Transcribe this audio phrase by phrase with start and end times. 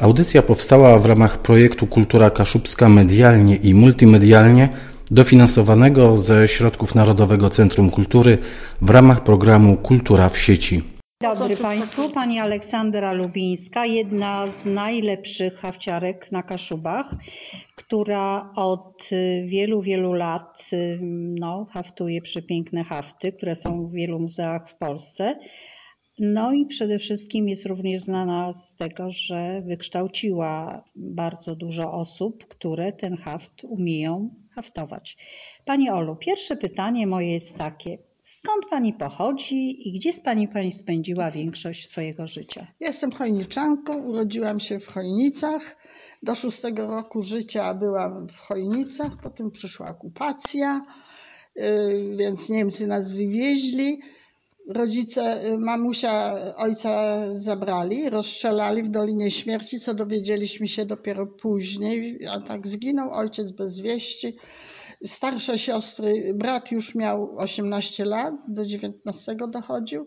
[0.00, 4.68] Audycja powstała w ramach projektu Kultura Kaszubska medialnie i multimedialnie
[5.10, 8.38] dofinansowanego ze środków Narodowego Centrum Kultury
[8.82, 10.82] w ramach programu Kultura w sieci.
[11.22, 17.14] Dzień dobry Państwu, Pani Aleksandra Lubińska, jedna z najlepszych hawciarek na Kaszubach,
[17.76, 19.08] która od
[19.46, 20.70] wielu, wielu lat
[21.40, 25.38] no, haftuje przepiękne hafty, które są w wielu muzeach w Polsce.
[26.18, 32.92] No i przede wszystkim jest również znana z tego, że wykształciła bardzo dużo osób, które
[32.92, 35.16] ten haft umieją haftować.
[35.64, 37.98] Pani Olu, pierwsze pytanie moje jest takie.
[38.24, 42.66] Skąd Pani pochodzi i gdzie z Pani Pani spędziła większość swojego życia?
[42.80, 45.76] Jestem chojniczanką, urodziłam się w Chojnicach.
[46.22, 50.84] Do szóstego roku życia byłam w Chojnicach, potem przyszła okupacja,
[51.56, 54.00] yy, więc Niemcy nas wywieźli.
[54.68, 62.40] Rodzice, yy, mamusia ojca zabrali, rozstrzelali w Dolinie Śmierci, co dowiedzieliśmy się dopiero później, a
[62.40, 64.36] tak zginął ojciec bez wieści.
[65.04, 70.06] Starsze siostry, brat już miał 18 lat, do 19 dochodził,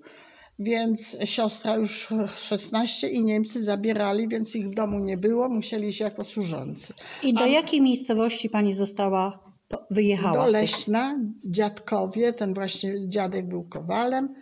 [0.60, 6.04] więc siostra już 16 i Niemcy zabierali, więc ich w domu nie było, musieli się
[6.04, 6.94] jako służący.
[7.24, 9.51] I do A jakiej miejscowości pani została,
[9.92, 10.46] wyjechała?
[10.46, 14.34] Do Leśna, dziadkowie, ten właśnie dziadek był kowalem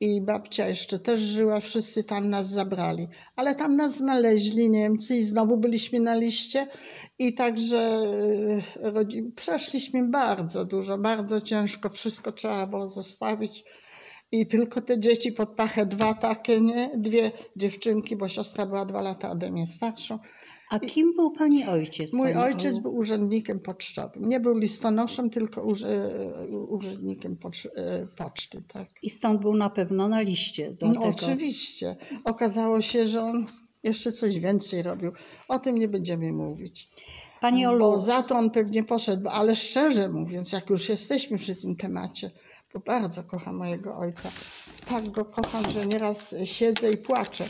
[0.00, 3.08] i babcia jeszcze też żyła, wszyscy tam nas zabrali.
[3.36, 6.68] Ale tam nas znaleźli Niemcy i znowu byliśmy na liście
[7.18, 7.78] i także
[8.82, 13.64] e, przeszliśmy bardzo dużo, bardzo ciężko, wszystko trzeba było zostawić.
[14.32, 16.90] I tylko te dzieci pod pachę, dwa takie, nie?
[16.96, 20.18] Dwie dziewczynki, bo siostra była dwa lata ode mnie starszą.
[20.74, 22.12] A kim był Pani ojciec?
[22.12, 24.28] Mój pani ojciec był urzędnikiem pocztowym.
[24.28, 25.62] Nie był listonoszem, tylko
[26.68, 27.36] urzędnikiem
[27.76, 28.62] e, poczty.
[28.72, 28.88] Tak.
[29.02, 31.04] I stąd był na pewno na liście do no, tego.
[31.04, 31.96] Oczywiście.
[32.24, 33.46] Okazało się, że on
[33.82, 35.12] jeszcze coś więcej robił.
[35.48, 36.88] O tym nie będziemy mówić.
[37.40, 41.56] Pani Olu, Bo za to on pewnie poszedł, ale szczerze mówiąc, jak już jesteśmy przy
[41.56, 42.30] tym temacie,
[42.80, 44.30] bardzo kocham mojego ojca.
[44.86, 47.44] Tak go kocham, że nieraz siedzę i płaczę,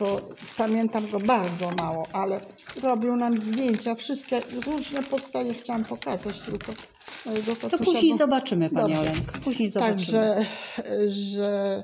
[0.00, 0.20] bo
[0.56, 2.40] pamiętam go bardzo mało, ale
[2.82, 6.72] robił nam zdjęcia, wszystkie różne postacie chciałam pokazać tylko
[7.26, 8.96] mojego to tatusia, później bo- zobaczymy Pani.
[8.96, 9.32] Olenko.
[9.44, 9.96] Później zobaczymy.
[9.96, 10.44] Także,
[11.08, 11.82] że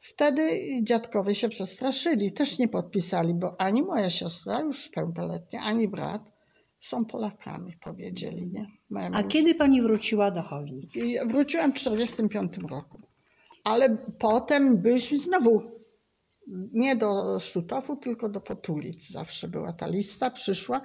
[0.00, 6.22] wtedy dziadkowie się przestraszyli, też nie podpisali, bo ani moja siostra, już pełnoletnia, ani brat
[6.82, 8.66] są Polakami, powiedzieli, nie?
[8.90, 10.96] Moja A kiedy Pani wróciła do Chojnic?
[10.96, 13.00] i Wróciłam w 1945 roku.
[13.64, 15.62] Ale potem byliśmy znowu
[16.72, 19.10] nie do Szutowu, tylko do Potulic.
[19.10, 20.80] Zawsze była ta lista, przyszła,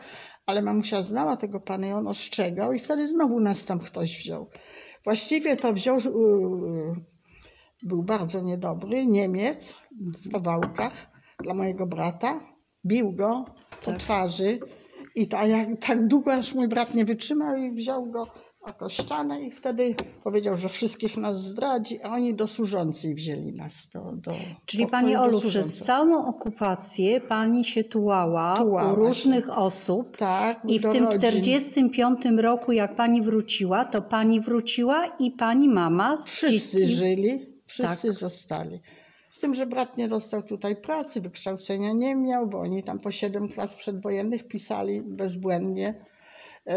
[0.45, 4.49] ale mamusia znała tego pana i on ostrzegał i wtedy znowu nas tam ktoś wziął.
[5.03, 6.95] Właściwie to wziął, yy,
[7.83, 9.81] był bardzo niedobry, Niemiec
[10.25, 10.93] w Powałkach
[11.43, 12.39] dla mojego brata.
[12.85, 13.45] Bił go
[13.85, 13.99] po Tak.
[13.99, 14.59] twarzy
[15.17, 18.28] i ta, jak, tak długo, aż mój brat nie wytrzymał i wziął go
[18.67, 23.89] jako ścianę i wtedy powiedział, że wszystkich nas zdradzi, a oni do służącej wzięli nas.
[23.94, 24.31] Do, do
[24.66, 30.17] Czyli Pani Olu, przez całą okupację Pani się tułała, Tułała u różnych osób.
[30.17, 31.19] Tak, I w tym rodzin.
[31.22, 37.45] 45 roku, jak Pani wróciła, to Pani wróciła i Pani mama z Wszyscy dzieckiem- żyli,
[37.66, 38.16] wszyscy Tak.
[38.17, 38.79] zostali.
[39.37, 43.11] Z tym, że brat nie dostał tutaj pracy, wykształcenia nie miał, bo oni tam po
[43.11, 45.93] 7 klas przedwojennych pisali bezbłędnie.
[46.65, 46.73] Yy,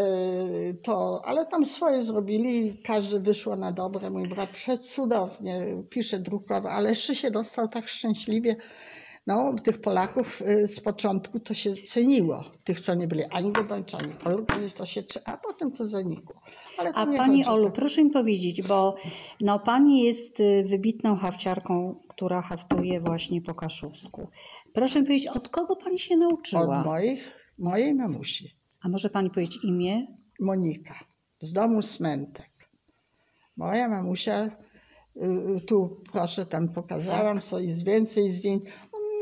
[0.83, 4.09] To, ale tam swoje zrobili każdy wyszło na dobre.
[4.09, 8.55] Mój brat przecudownie pisze, drukowo, ale jeszcze się dostał tak szczęśliwie.
[9.27, 12.43] No, tych Polaków yy, z początku to się ceniło.
[12.63, 16.41] Tych, co nie byli ani Godończy, ani Polscy, to się, a potem to zanikło.
[16.77, 17.73] Ale to A Pani Olu, tak.
[17.73, 18.95] proszę mi powiedzieć, bo
[19.41, 24.27] no, Pani jest y, wybitną hawciarką, która haftuje właśnie po kaszubsku.
[24.73, 26.79] Proszę mi powiedzieć, od kogo Pani się nauczyła?
[26.79, 28.55] Od moich, mojej mamusi.
[28.81, 30.07] A może Pani powiedzieć imię?
[30.39, 30.95] Monika
[31.39, 32.51] z domu Smentek.
[33.57, 34.49] Moja mamusia,
[35.15, 38.63] y, tu proszę, tam pokazałam, co jest więcej zdjęć.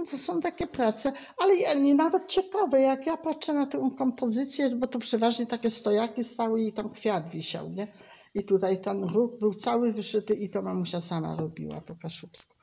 [0.06, 4.76] To są takie prace, ale ja, nie nawet ciekawe, jak ja patrzę na tę kompozycję,
[4.76, 7.88] bo to przeważnie takie stojaki stały i tam kwiat wisiał, nie?
[8.34, 12.59] I tutaj ten róg był cały wyszyty i to mamusia sama robiła po kaszubsku.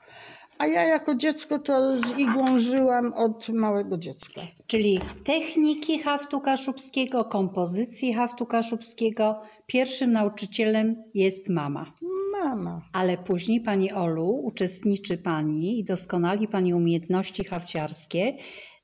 [0.59, 4.41] A ja jako dziecko to z igłą żyłam od małego dziecka.
[4.67, 9.41] Czyli techniki haftu kaszubskiego, kompozycji haftu kaszubskiego.
[9.67, 11.93] Pierwszym nauczycielem jest mama.
[12.33, 12.83] Mama.
[12.93, 18.37] Ale później Pani Olu uczestniczy Pani i doskonali Pani umiejętności hafciarskie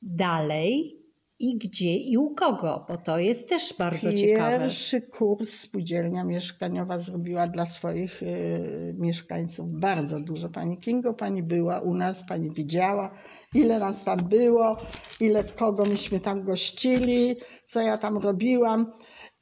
[0.02, 1.01] dalej
[1.42, 4.58] i gdzie i u kogo, bo to jest też bardzo ciekawe.
[4.58, 10.48] Pierwszy kurs spółdzielnia mieszkaniowa zrobiła dla swoich y, mieszkańców bardzo dużo.
[10.48, 13.10] Pani Kingo, pani była u nas, pani widziała,
[13.54, 14.76] ile nas tam było,
[15.20, 18.92] ile kogo myśmy tam gościli, co ja tam robiłam.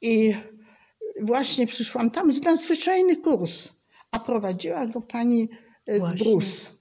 [0.01, 0.33] I
[1.21, 3.73] właśnie przyszłam tam z nadzwyczajny kurs,
[4.11, 5.49] a prowadziła go pani
[5.89, 6.13] y, z.
[6.13, 6.71] Brus.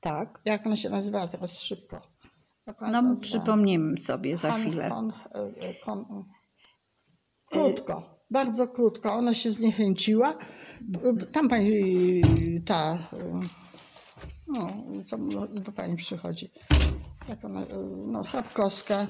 [0.00, 0.38] Tak.
[0.44, 2.07] Jak ona się nazywa teraz szybko?
[2.92, 4.90] No, przypomnimy sobie za chwilę.
[5.34, 5.38] e,
[5.68, 6.22] e, kon-
[7.50, 9.12] Krótko, bardzo krótko.
[9.14, 10.34] Ona się zniechęciła.
[11.32, 11.82] Tam pani
[12.66, 13.40] ta, e,
[14.46, 14.68] no,
[15.04, 15.18] co
[15.48, 16.50] do pani przychodzi.
[17.28, 17.66] Jak ona, e,
[18.06, 19.06] no, Chrapkowska.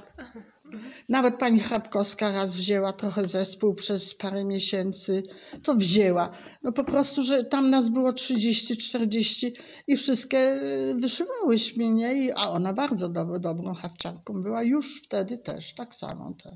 [1.08, 5.22] Nawet pani Chrapkowska raz wzięła trochę zespół przez parę miesięcy.
[5.62, 6.30] To wzięła.
[6.62, 9.54] No po prostu, że tam nas było 30, 40
[9.86, 12.14] i wszystkie e, wyszywałyśmy, nie?
[12.14, 14.62] I, a ona bardzo dob dobrą hawczanką była.
[14.62, 16.34] Już wtedy też, tak samo.
[16.44, 16.54] Tak.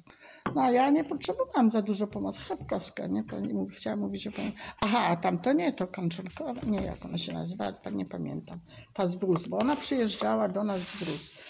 [0.55, 2.41] No a ja nie potrzebowałam za dużo pomocy.
[2.41, 3.25] Chrapkowska, nie?
[3.25, 4.53] Pani, chciałam mówić o pani.
[4.81, 6.61] Aha, a tam to nie, to Kanczonkowa.
[6.67, 8.61] Nie, jak ona się nazywa, nie pamiętam.
[8.95, 11.42] Ta z Brus, bo ona przyjeżdżała do nas z Brus.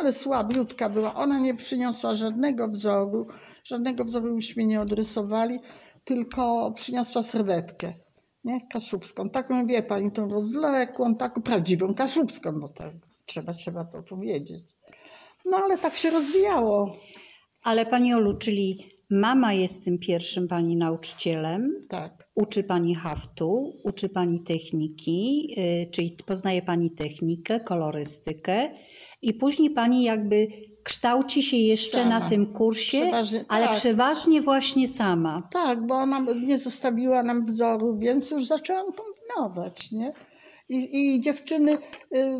[0.00, 1.14] Ale słabiutka była.
[1.14, 3.26] Ona nie przyniosła żadnego wzoru,
[3.64, 5.58] żadnego wzoru myśmy nie odrysowali,
[6.04, 7.94] tylko przyniosła serwetkę,
[8.44, 8.60] nie?
[8.72, 9.30] Kaszubską.
[9.30, 12.92] Taką, wie pani, tą rozlekłą, taką prawdziwą kaszubską, bo tak
[13.26, 14.64] trzeba, trzeba to powiedzieć.
[15.44, 16.96] No ale tak się rozwijało.
[17.62, 22.28] Ale Pani Olu, czyli mama jest tym pierwszym Pani nauczycielem, Tak.
[22.34, 28.70] uczy Pani haftu, uczy Pani techniki, yy, czyli poznaje Pani technikę, kolorystykę
[29.28, 30.46] i później Pani jakby
[30.82, 32.18] kształci się jeszcze Sama.
[32.20, 33.76] na tym kursie, Przeważnie- ale tak.
[33.78, 35.48] przeważnie właśnie sama.
[35.52, 40.12] Tak, bo ona nie zostawiła nam wzoru, więc już zaczęłam kombinować, nie?
[40.68, 41.78] I, I dziewczyny y,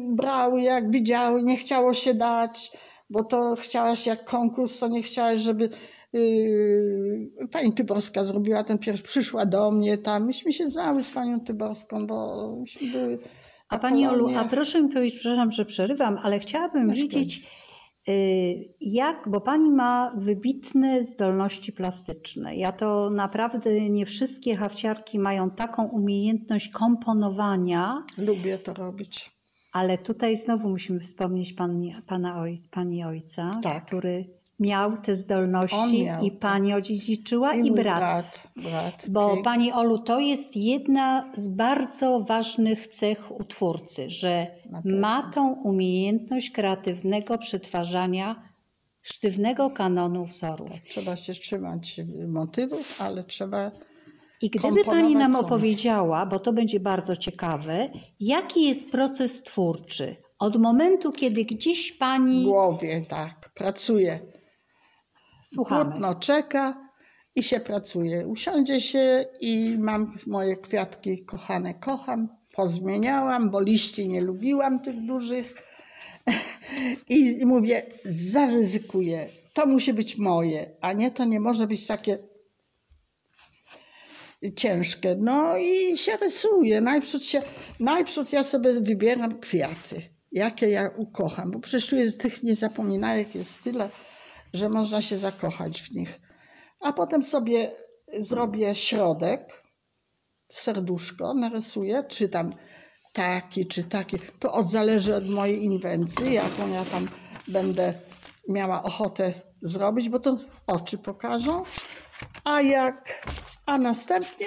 [0.08, 2.72] brały, jak widziały, nie chciało się dać,
[3.10, 5.68] bo to chciałaś jak konkurs, to nie chciałaś, żeby
[6.14, 10.26] y, pani Tyborska zrobiła ten pierwszy, przyszła do mnie tam.
[10.26, 13.18] Myśmy się znały z panią Tyborską, bo myśmy były
[13.68, 17.46] A Pani Olu, a proszę mi powiedzieć, przepraszam, że przerywam, ale chciałabym Nie wiedzieć,
[18.08, 22.56] y, jak, bo Pani ma wybitne zdolności plastyczne.
[22.56, 29.30] Ja to naprawdę nie wszystkie hawciarki mają taką umiejętność komponowania, Lubię to robić.
[29.72, 33.84] ale tutaj znowu musimy wspomnieć pani, pana oj, Pani ojca, Tak.
[33.86, 34.24] który
[34.60, 36.40] miał te zdolności miał, i tak.
[36.40, 38.00] Pani odziedziczyła i, mój brat.
[38.00, 38.48] brat.
[38.56, 39.36] brat Bo.
[39.44, 44.46] Pani Olu, to jest jedna z bardzo ważnych cech u twórcy, że
[44.84, 48.42] ma tą umiejętność kreatywnego przetwarzania
[49.02, 50.70] sztywnego kanonu wzorów.
[50.88, 53.70] Trzeba się trzymać motywów, ale trzeba
[54.42, 57.88] I gdyby Pani nam opowiedziała, bo to będzie bardzo ciekawe,
[58.20, 62.44] jaki jest proces twórczy od momentu, kiedy gdzieś w Pani...
[62.44, 64.33] głowie, tak, pracuje.
[65.54, 65.84] Słuchamy.
[65.84, 66.90] Płótno czeka
[67.34, 68.26] i się pracuje.
[68.26, 72.28] Usiądzie się i mam moje kwiatki kochane, kocham.
[72.54, 75.54] Pozmieniałam, bo liści nie lubiłam tych dużych.
[77.08, 79.28] I mówię, zaryzykuję.
[79.52, 82.18] To musi być moje, a nie to nie może być takie
[84.56, 85.16] ciężkie.
[85.20, 86.80] No i się rysuje.
[86.80, 87.42] Najprzód, się,
[87.80, 90.02] najprzód ja sobie wybieram kwiaty,
[90.32, 93.90] jakie ja ukocham, bo przecież tu jest tych niezapominajek jest tyle,
[94.54, 96.20] że można się zakochać w nich.
[96.80, 97.70] A potem sobie
[98.18, 99.62] zrobię środek,
[100.48, 102.54] serduszko narysuję, czy tam
[103.12, 104.18] taki, czy taki.
[104.38, 107.08] To od zależy od mojej inwencji, jaką ja tam
[107.48, 107.94] będę
[108.48, 111.64] miała ochotę zrobić, bo to oczy pokażą.
[112.44, 113.26] A jak,
[113.66, 114.46] a następnie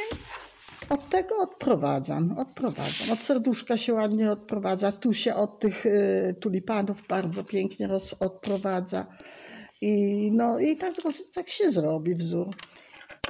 [0.89, 3.11] od tego odprowadzam, odprowadzam.
[3.11, 9.05] Od serduszka się ładnie odprowadza, tu się od tych y, tulipanów bardzo pięknie roz, odprowadza.
[9.81, 10.93] I, no, i tak,
[11.33, 12.55] tak się zrobi wzór.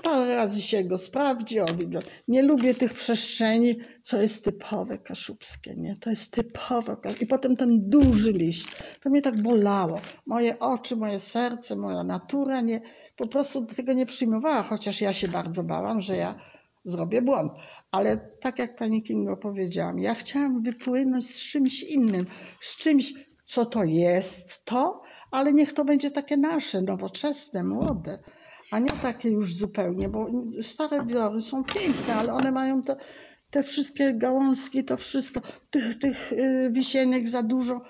[0.03, 1.59] Parę razy się go sprawdzi.
[1.59, 1.99] O, widzę.
[2.27, 5.97] nie lubię tych przestrzeni, co jest typowe kaszubskie, nie?
[5.97, 6.97] To jest typowe.
[7.21, 8.67] I potem ten duży liść.
[9.01, 10.01] To mnie tak bolało.
[10.25, 12.81] Moje oczy, moje serce, moja natura nie,
[13.15, 16.35] po prostu tego nie przyjmowała, chociaż ja się bardzo bałam, że ja
[16.83, 17.51] zrobię błąd.
[17.91, 22.25] Ale tak jak pani Kingo powiedziałam, ja chciałam wypłynąć z czymś innym,
[22.61, 23.13] z czymś,
[23.47, 25.01] co to jest, to,
[25.31, 28.19] ale niech to będzie takie nasze, nowoczesne, młode,
[28.71, 30.27] a nie takie już zupełnie, bo
[30.61, 32.95] stare wiory są piękne, ale one mają te,
[33.49, 37.81] te wszystkie gałązki, to wszystko, tych, tych y, wisienek za dużo,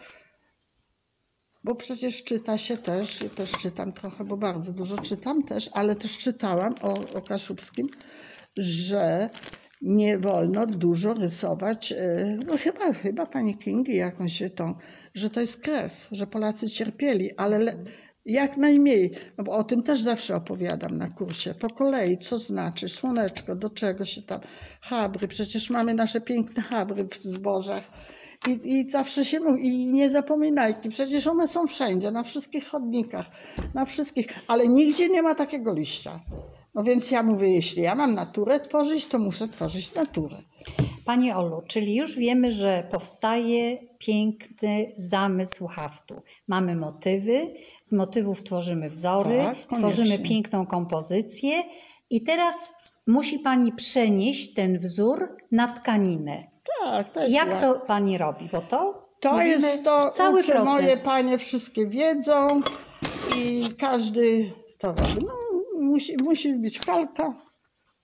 [1.63, 5.95] bo przecież czyta się też, ja też czytam trochę, bo bardzo dużo czytam też, ale
[5.95, 7.89] też czytałam o, o Kaszubskim,
[8.57, 9.29] że
[9.81, 14.75] nie wolno dużo rysować, y, no chyba, chyba pani Kingi jakąś tą,
[15.13, 17.73] że to jest krew, że Polacy cierpieli, ale le,
[18.25, 21.53] Jak najmniej, no bo o tym też zawsze opowiadam na kursie.
[21.53, 24.39] Po kolei, co znaczy słoneczko, do czego się tam,
[24.81, 27.89] habry, przecież mamy nasze piękne habry w zbożach.
[28.47, 33.25] I, I zawsze się mówi, i nie zapominajki, przecież one są wszędzie, na wszystkich chodnikach,
[33.73, 36.19] na wszystkich, ale nigdzie nie ma takiego liścia.
[36.75, 40.37] No więc ja mówię, jeśli ja mam naturę tworzyć, to muszę tworzyć naturę.
[41.05, 46.21] Pani Olu, czyli już wiemy, że powstaje piękny zamysł haftu.
[46.47, 51.63] Mamy motywy, z motywów tworzymy wzory, Tak, tworzymy piękną kompozycję
[52.09, 52.71] i teraz
[53.07, 56.47] musi Pani przenieść ten wzór na tkaninę.
[56.83, 58.49] Tak, to jest Jak to Pani robi?
[58.51, 60.65] Bo to, To jest to, cały proces.
[60.65, 62.47] moje panie wszystkie wiedzą
[63.37, 65.25] i każdy to robi.
[65.25, 65.33] No,
[65.87, 67.33] musi, musi być kalka,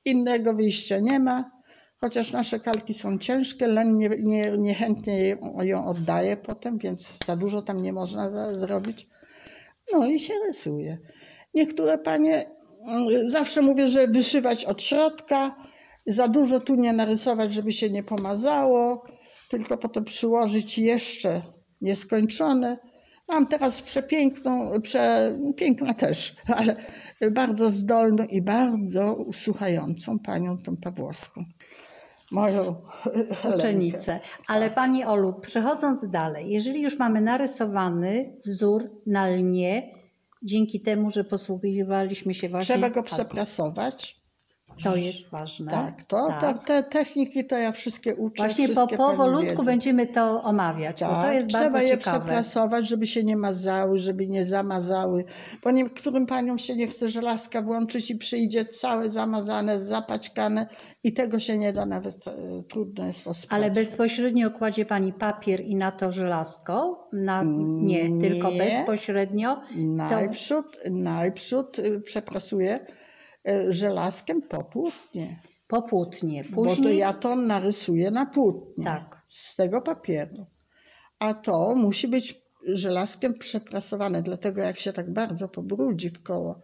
[0.05, 1.51] innego wyjścia nie ma.
[1.97, 7.35] Chociaż nasze kalki są ciężkie, len nie, nie, niechętnie ją, ją oddaje potem, więc za
[7.35, 9.07] dużo tam nie można za, zrobić.
[9.93, 10.97] No i się rysuje.
[11.53, 12.45] Niektóre panie,
[12.87, 15.55] mm, zawsze mówię, że wyszywać od środka,
[16.05, 19.05] za dużo tu nie narysować, żeby się nie pomazało,
[19.49, 21.41] tylko potem przyłożyć jeszcze
[21.81, 22.77] nieskończone.
[23.27, 26.75] Mam teraz przepiękną, prze, piękna też, ale
[27.32, 31.44] bardzo zdolną i bardzo usłuchającą panią tą Pawłowską.
[32.32, 32.75] Moją
[33.56, 34.20] uczennicę.
[34.48, 39.96] Ale Pani Olu, przechodząc dalej, jeżeli już mamy narysowany wzór na lnie,
[40.44, 42.75] dzięki temu, że posługiwaliśmy się właśnie...
[42.75, 44.23] Trzeba go przeprasować.
[44.84, 45.72] To jest ważne.
[45.72, 46.58] Tak, to, Tak.
[46.60, 48.44] To, te techniki to ja wszystkie uczę.
[48.44, 51.89] Właśnie po, wszystkie pani powolutku będziemy to omawiać, bo to Tak, jest trzeba bardzo je
[51.89, 52.20] ciekawe.
[52.20, 55.24] przeprasować, żeby się nie mazały, żeby nie zamazały,
[55.63, 60.68] bo niektórym paniom się nie chce żelazka włączyć i przyjdzie całe zamazane, zapaćkane
[61.03, 63.53] i tego się nie da nawet, e, trudno jest to spać.
[63.60, 67.08] Ale bezpośrednio kładzie Pani papier i na to żelazko?
[67.13, 68.22] Na, nie, Nie.
[68.30, 69.62] tylko bezpośrednio.
[69.75, 72.80] Najprzód, najprzód y, przeprasuję
[73.69, 76.43] żelazkiem po płótnie, Po płótnie.
[76.43, 79.21] bo to Później ja to narysuję na płótnie Tak.
[79.27, 80.45] z tego papieru.
[81.19, 86.59] A to musi być żelazkiem przeprasowane, dlatego jak się tak bardzo pobrudzi w koło,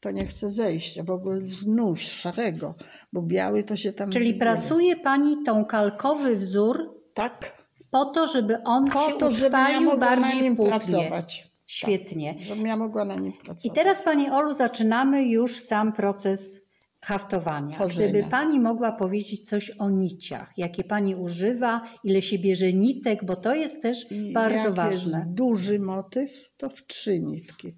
[0.00, 2.74] to nie chce zejść, a w ogóle znów szarego,
[3.12, 4.10] bo biały to się tam...
[4.10, 9.30] Czyli prasuje Pani tą kalkowy wzór Tak, po to, żeby on po się to, ja
[9.30, 11.47] utrwalił mogła na bardziej pracować.
[11.68, 12.34] Świetnie.
[12.34, 13.64] Tak, żebym ja mogła na nim pracować.
[13.64, 16.60] I teraz Pani Olu zaczynamy już sam proces
[17.00, 17.70] haftowania.
[17.70, 18.08] Tworzenia.
[18.08, 23.36] Gdyby Pani mogła powiedzieć coś o niciach, jakie Pani używa, ile się bierze nitek, bo
[23.36, 25.18] to jest też I bardzo jak ważne.
[25.18, 27.74] jest duży motyw, to w trzy nitki.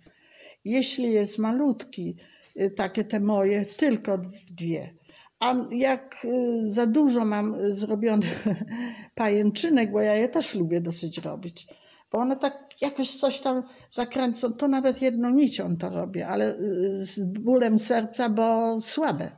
[0.64, 2.16] Jeśli jest malutki,
[2.61, 4.94] y, takie te moje, tylko w dwie.
[5.40, 8.44] A jak y, za dużo mam zrobionych
[9.14, 11.66] pajęczynek, bo ja je też lubię dosyć robić,
[12.12, 17.07] bo one tak jakoś coś tam zakręcą, to nawet jedną nicią to robię, ale y,
[17.07, 19.31] z bólem serca, bo słabe.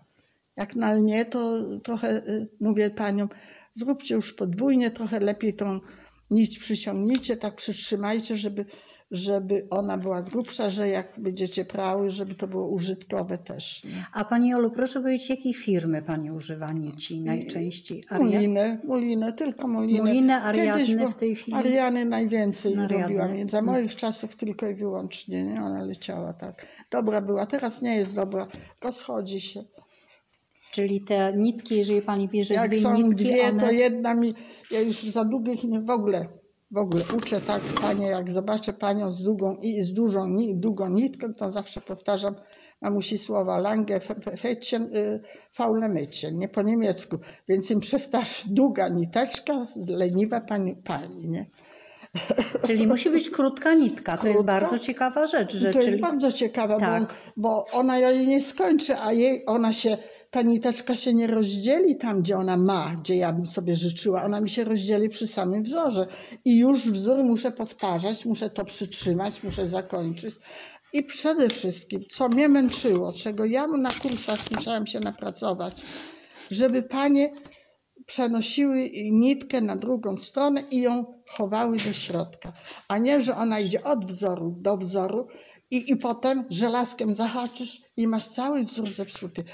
[0.57, 3.29] Jak na lnie, to trochę y, mówię paniom,
[3.73, 5.81] zróbcie już podwójnie, trochę lepiej tą
[6.31, 8.65] nić przyciągnijcie, tak przytrzymajcie, żeby,
[9.13, 13.85] żeby ona była grubsza, że jak będziecie prały, żeby to było użytkowe też.
[13.85, 14.05] Nie?
[14.13, 18.05] A Pani Olu, proszę powiedzieć, jakiej firmy Pani używa nici najczęściej?
[18.11, 20.03] Aria- Mulinę, mulinę, tylko mulinę.
[20.03, 21.57] Mulinę, Ariadny w tej chwili?
[21.57, 22.99] Ariany najwięcej Ariadny.
[23.03, 23.49] robiłam.
[23.49, 23.75] Za Mm.
[23.75, 25.63] moich czasów tylko i wyłącznie, nie?
[25.63, 26.67] Ona leciała tak.
[26.91, 28.47] Dobra była, teraz nie jest dobra,
[28.83, 29.65] rozchodzi się.
[30.73, 33.61] Czyli te nitki, jeżeli Pani bierze Jak dwie są nitki, dwie, one...
[33.61, 34.35] to jedna mi,
[34.71, 36.27] ja już za długich nie w ogóle,
[36.73, 41.35] w ogóle uczę tak panie, jak zobaczę panią z długą i z dużą, długą nitką,
[41.35, 42.35] to zawsze powtarzam
[42.81, 44.01] mamusi słowa lange
[44.39, 44.91] fetchen,
[45.53, 51.47] faule mycie, nie po niemiecku, więc im przewtarz długa niteczka, leniwa pani, pani, nie?
[52.67, 54.17] Czyli musi być krótka nitka.
[54.17, 55.57] To jest bardzo ciekawa rzecz.
[55.57, 56.03] Że to jest czyli...
[56.03, 57.15] bardzo ciekawe, Tak.
[57.37, 59.99] bo, bo ona jej nie skończy, a jej, ona się,
[60.31, 64.25] ta niteczka się nie rozdzieli tam, gdzie ona ma, gdzie ja bym sobie życzyła.
[64.25, 66.07] Ona mi się rozdzieli przy samym wzorze.
[66.45, 70.35] I już wzór muszę powtarzać, muszę to przytrzymać, muszę zakończyć.
[70.93, 75.83] I przede wszystkim, co mnie męczyło, czego ja na kursach musiałam się napracować,
[76.51, 77.33] żeby panie
[78.07, 82.53] przenosiły nitkę na drugą stronę i ją chowały do środka.
[82.89, 85.29] A nie, że ona idzie od wzoru do wzoru
[85.73, 89.45] i, i potem żelazkiem zahaczysz i masz cały wzór zepsuty.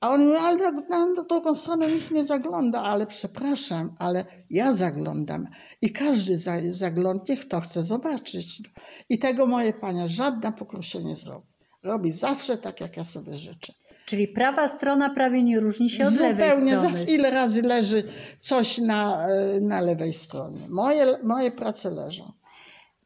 [0.00, 5.46] A on mówi, ale na, drugą stronę nikt nie zagląda, ale przepraszam, ale ja zaglądam.
[5.82, 8.62] I każdy za, zaglądnie, kto chce zobaczyć.
[9.08, 11.46] I tego moje pania żadna po kursie nie zrobi.
[11.82, 13.72] Robi zawsze tak, jak ja sobie życzę.
[14.08, 16.96] Czyli prawa strona prawie nie różni się od lewej Zupełnie strony.
[16.96, 17.12] zawsze.
[17.14, 18.02] Ile razy leży
[18.38, 20.60] coś na, e, na lewej stronie?
[20.70, 22.32] Moje, moje prace leżą.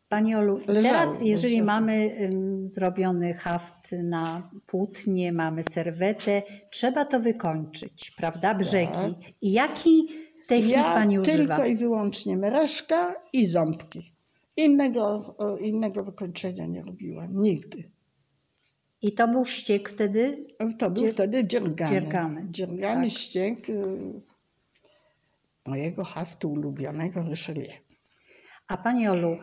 [0.09, 7.21] Pani Olu, Leżały, teraz jeżeli mamy ym, zrobiony haft na płótnie, mamy serwetę, trzeba to
[7.21, 8.55] wykończyć, prawda?
[8.55, 8.93] Brzegi.
[8.93, 9.33] Tak.
[9.41, 10.09] I jaki
[10.47, 11.37] technik Ja Pani używa?
[11.57, 14.13] tylko i wyłącznie mereszka i ząbki.
[14.57, 17.43] Innego, innego wykończenia nie robiłam.
[17.43, 17.91] Nigdy.
[19.03, 20.47] I to był ściek wtedy?
[20.79, 21.91] To był Dzier- wtedy dziergany.
[21.93, 23.19] dziergany, Dziergany tak.
[23.19, 24.23] ściek y,
[25.67, 27.73] mojego haftu ulubionego Richelieu.
[28.69, 29.37] A Pani Olu,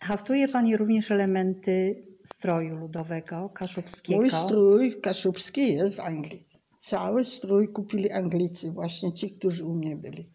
[0.00, 4.20] haftuje Pani również elementy stroju ludowego, kaszubskiego.
[4.20, 6.46] Mój strój kaszubski jest w Anglii.
[6.78, 10.30] Cały strój kupili Anglicy, właśnie ci, którzy u mnie byli.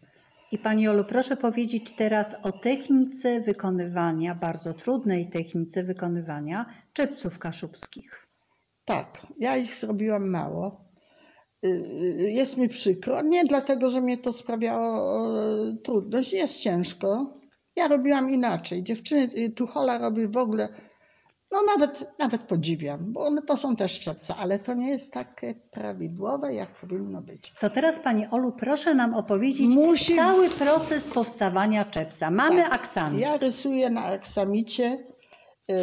[0.56, 8.26] I Pani Olu, proszę powiedzieć teraz o technice wykonywania, bardzo trudnej technice wykonywania czepców kaszubskich.
[8.84, 10.84] Tak, ja ich zrobiłam mało.
[11.64, 11.68] Y,
[12.20, 13.22] y, Jest mi przykro.
[13.22, 15.22] Nie dlatego, że mnie to sprawiało
[15.84, 16.32] trudność.
[16.32, 17.40] Jest ciężko.
[17.76, 18.82] Ja robiłam inaczej.
[18.82, 20.68] Dziewczyny, y, Tuchola robi w ogóle,
[21.52, 25.54] no nawet, nawet podziwiam, bo one to są też czepce, ale to nie jest takie
[25.54, 27.52] prawidłowe, jak powinno być.
[27.60, 32.30] To teraz Pani Olu, proszę nam opowiedzieć Musi- cały proces powstawania czepca.
[32.30, 32.74] Mamy Tak.
[32.74, 33.20] aksamit.
[33.20, 35.04] Ja rysuję na aksamicie.
[35.70, 35.74] y,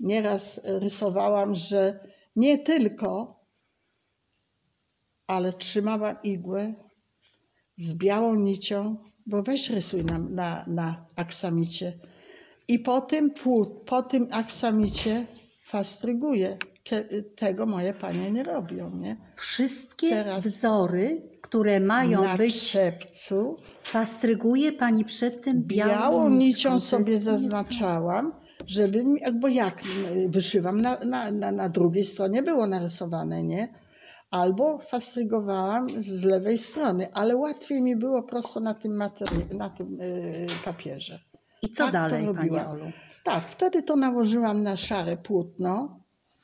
[0.00, 2.00] Nieraz rysowałam, że
[2.36, 3.40] nie tylko,
[5.26, 6.74] ale trzymałam igłę
[7.76, 11.92] z białą nicią, bo weź rysuj na, na, na aksamicie.
[12.68, 13.30] I po tym,
[13.86, 15.26] po tym aksamicie
[15.64, 16.56] fastryguję.
[16.84, 19.16] Ke- Tego moje panie nie robią, nie?
[19.36, 26.80] Wszystkie Teraz- wzory, które mają Na być, czepcu fastryguje Pani przed tym białą, białą nicią
[26.80, 28.32] sobie zaznaczałam,
[28.66, 29.82] żeby, mi- bo jak
[30.28, 33.68] wyszywam, na, na, na, na drugiej stronie było narysowane, nie?
[34.30, 38.96] Albo fastrygowałam z lewej strony, ale łatwiej mi było prosto na tym,
[39.56, 41.20] na tym y, papierze.
[41.62, 42.50] I co tak to dalej, Pani.
[42.50, 42.84] Olu?
[43.24, 46.00] Tak, wtedy to nałożyłam na szare płótno,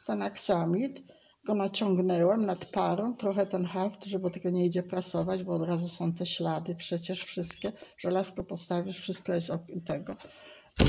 [0.06, 1.02] ten aksamit,
[1.44, 5.88] go naciągnęłam nad parą, trochę ten haft, żeby tego nie idzie prasować, bo od razu
[5.88, 7.72] są te ślady przecież wszystkie.
[7.98, 10.16] Żelazko postawisz, wszystko jest od tego.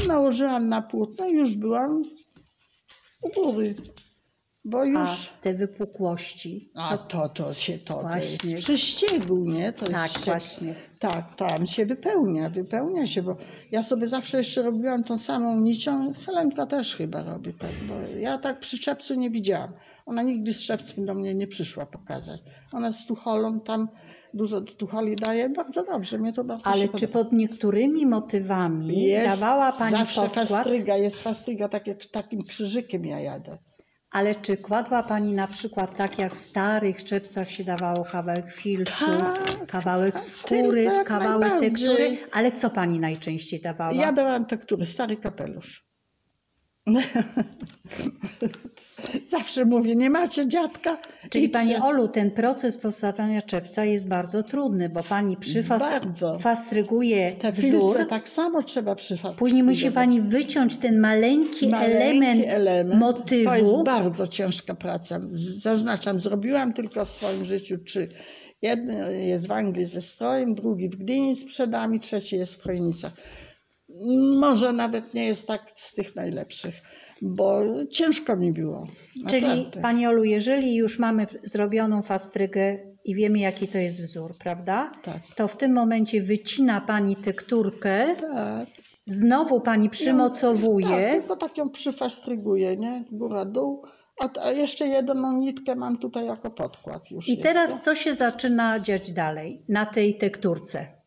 [0.08, 2.04] Nałożyłam na płótno i już byłam
[3.22, 3.76] u góry,
[4.66, 5.34] bo A już...
[5.42, 6.72] te wypukłości?
[6.76, 8.52] A to, to się, to, to Właśnie.
[8.52, 9.74] jest prześciegu, nie?
[9.74, 10.24] To jest Tak, ścieg.
[10.26, 10.76] właśnie.
[11.00, 13.36] Tak, tam się wypełnia, wypełnia się, bo
[13.72, 18.38] ja sobie zawsze jeszcze robiłam tą samą nicią, Helenka też chyba robi tak, bo ja
[18.38, 19.74] tak przy czepcu nie widziałam.
[20.06, 22.42] Ona nigdy z czepcem do mnie nie przyszła pokazać.
[22.72, 23.90] Ona z tucholą tam
[24.34, 27.14] dużo tucholi daje, bardzo dobrze, mnie to bardzo Ale się czy podoba.
[27.24, 30.48] pod niektórymi motywami dawała Pani zawsze podkład?
[30.50, 33.58] fastryga, jest fastryga, tak jak takim krzyżykiem ja jadę.
[34.14, 39.06] Ale czy kładła Pani na przykład tak jak w starych czepcach się dawało kawałek filtru,
[39.08, 41.90] Tak, kawałek tak, skóry, jak kawałek najbardziej.
[41.90, 42.18] tektury?
[42.32, 43.94] Ale co Pani najczęściej dawała?
[43.94, 45.93] Ja dałam tektury, stary kapelusz.
[49.26, 50.98] Zawsze mówię, nie macie dziadka?
[51.30, 51.50] Czyli.
[51.50, 58.28] Pani Olu, ten proces powstawania czepca jest bardzo trudny, bo Pani przyfastryguje Te wzór, tak
[58.28, 59.38] samo trzeba przyfać.
[59.38, 63.50] później musi Pani wyciąć ten maleńki, element, motywu.
[63.50, 65.20] To jest bardzo ciężka praca.
[65.60, 68.10] Zaznaczam, zrobiłam tylko w swoim życiu trzy.
[68.62, 73.12] Jeden jest w Anglii ze strojem, drugi w Gdyni z przedami, trzeci jest w Chojnicach.
[74.40, 76.76] Może nawet nie jest tak z tych najlepszych,
[77.22, 78.88] bo ciężko mi było.
[79.30, 79.82] Czyli Naprawdę.
[79.82, 84.92] Pani Olu, jeżeli już mamy zrobioną fastrygę i wiemy jaki to jest wzór, prawda?
[85.04, 85.20] Tak.
[85.36, 88.68] To w tym momencie wycina Pani tekturkę, Tak.
[89.08, 90.88] znowu Pani przymocowuje.
[90.88, 93.04] Tak, tylko tak ją przyfastryguję, nie?
[93.12, 93.84] Góra, dół.
[94.42, 98.80] A, jeszcze jedną nitkę mam tutaj jako podkład już I jest, teraz co się zaczyna
[98.80, 101.03] dziać dalej na tej tekturce?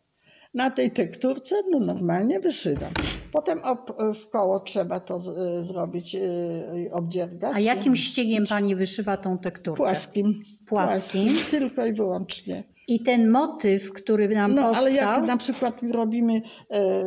[0.57, 2.93] Na tej tekturce no normalnie wyszywam.
[3.33, 6.23] Potem ob, w koło trzeba to z, zrobić, yy,
[6.93, 7.53] obdziergać.
[7.55, 9.77] A jakim ściegiem Pani wyszywa tą tekturkę?
[9.77, 10.43] Płaskim.
[10.67, 11.37] Płaskim.
[11.51, 12.65] Tylko i wyłącznie.
[12.89, 16.43] I ten motyw, który nam No powstał, ale jak na przykład robimy,
[16.73, 17.05] e,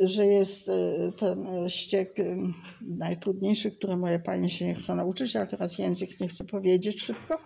[0.00, 0.72] że jest e,
[1.18, 2.16] ten ściek
[2.80, 7.38] najtrudniejszy, który moje panie się nie chcą nauczyć, ale teraz język nie chcę powiedzieć szybko.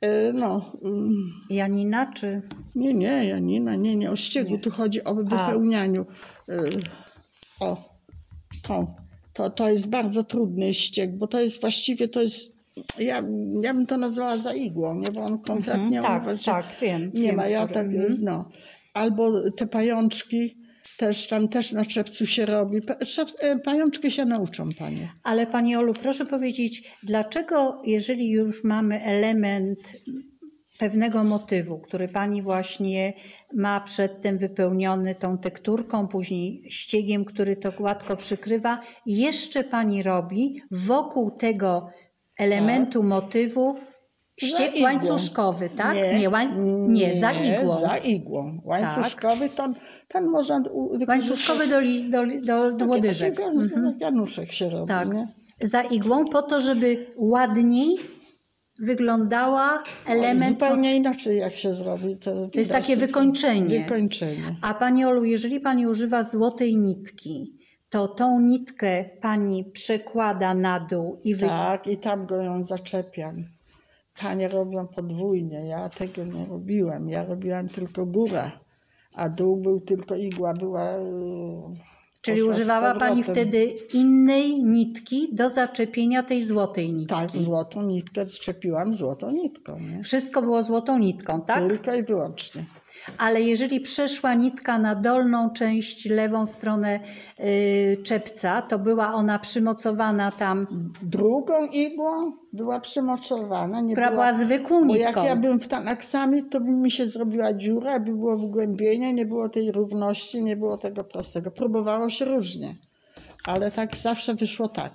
[0.00, 2.42] E, no, mm, Janina czy...
[2.74, 4.58] nie, nie, Janina, nie, nie, o ściegu, Nie.
[4.58, 6.06] tu chodzi o wypełnianiu.
[6.48, 6.62] E,
[7.60, 7.96] o,
[8.62, 8.94] to,
[9.32, 12.52] to, to jest bardzo trudny ścieg, bo to jest właściwie, to jest,
[12.98, 13.22] ja,
[13.62, 17.10] ja bym to nazwała za igłą, nie, bo on konkretnie, on tak, właśnie tak, wiem.
[17.14, 18.16] nie wiem, ma, ja który- tak, mhm.
[18.20, 18.50] no.
[18.94, 20.56] Albo te pajączki,
[20.96, 22.80] też tam też na czepcu się robi.
[23.40, 25.08] E, Pajączki się nauczą, panie.
[25.22, 29.92] Ale Pani Olu, proszę powiedzieć, dlaczego jeżeli już mamy element
[30.78, 33.12] pewnego motywu, który Pani właśnie
[33.54, 41.30] ma przedtem wypełniony tą tekturką, później ściegiem, który to gładko przykrywa, jeszcze Pani robi wokół
[41.30, 41.88] tego
[42.38, 43.76] elementu motywu
[44.42, 44.82] Igłą.
[44.82, 45.96] łańcuszkowy, tak?
[46.20, 46.48] Nie, łań...
[46.88, 47.80] nie za igłą.
[47.80, 47.90] Tak.
[47.90, 48.60] za igłą.
[48.64, 49.68] Łańcuszkowy to
[50.08, 51.76] ten można u- Łańcuszkowy do,
[52.10, 53.36] do, do, do łodyżek.
[53.36, 53.96] taki Mhm.
[54.00, 55.08] Januszek się robi, Tak.
[55.14, 55.34] nie?
[55.60, 57.96] Za igłą po to, żeby ładniej
[58.80, 60.48] wyglądała element.
[60.50, 62.16] Zupełnie inaczej jak się zrobi.
[62.18, 63.78] To, To jest takie wykończenie.
[63.80, 64.56] Wykończenie.
[64.62, 71.20] A Pani Olu, jeżeli Pani używa złotej nitki, to tą nitkę Pani przekłada na dół
[71.24, 71.46] i wy...
[71.46, 73.44] Tak, i tam go ją zaczepiam.
[74.22, 77.08] Panie robią podwójnie, ja tego nie robiłam.
[77.08, 78.50] Ja robiłam tylko górę,
[79.12, 80.92] a dół był tylko igła, była.
[80.92, 87.14] yy, Czyli używała Pani wtedy innej nitki do zaczepienia tej złotej nitki.
[87.14, 89.80] Tak, złotą nitkę zaczepiłam złotą nitką.
[89.80, 90.02] Nie?
[90.02, 91.68] Wszystko było złotą nitką, tak?
[91.68, 92.66] Tylko i wyłącznie.
[93.18, 97.00] Ale jeżeli przeszła nitka na dolną część, lewą stronę
[97.40, 100.66] y, czepca, to była ona przymocowana tam,
[101.02, 103.80] Drugą igłą była przymocowana.
[103.80, 105.24] Nie która była zwykłą Bo jak nitką.
[105.24, 109.26] ja bym w ten aksamit, to by mi się zrobiła dziura, by było wgłębienie, nie
[109.26, 111.50] było tej równości, nie było tego prostego.
[111.50, 112.74] Próbowało się różnie,
[113.44, 114.92] ale tak zawsze wyszło tak.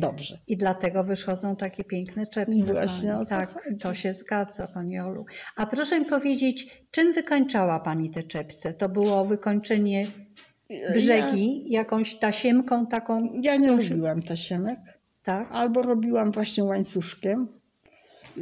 [0.00, 0.38] Dobrze.
[0.48, 2.72] I dlatego wychodzą takie piękne czepce.
[2.72, 3.26] Właśnie pani.
[3.26, 3.76] tak, chodzi.
[3.76, 5.26] to się zgadza, Pani Olu.
[5.56, 8.74] A proszę mi powiedzieć, czym wykańczała Pani te czepce?
[8.74, 10.06] To było wykończenie
[10.94, 14.78] brzegi jakąś tasiemką taką, Ja, ja nie robiłam tasiemek,
[15.22, 15.48] tak?
[15.54, 17.59] albo robiłam właśnie łańcuszkiem.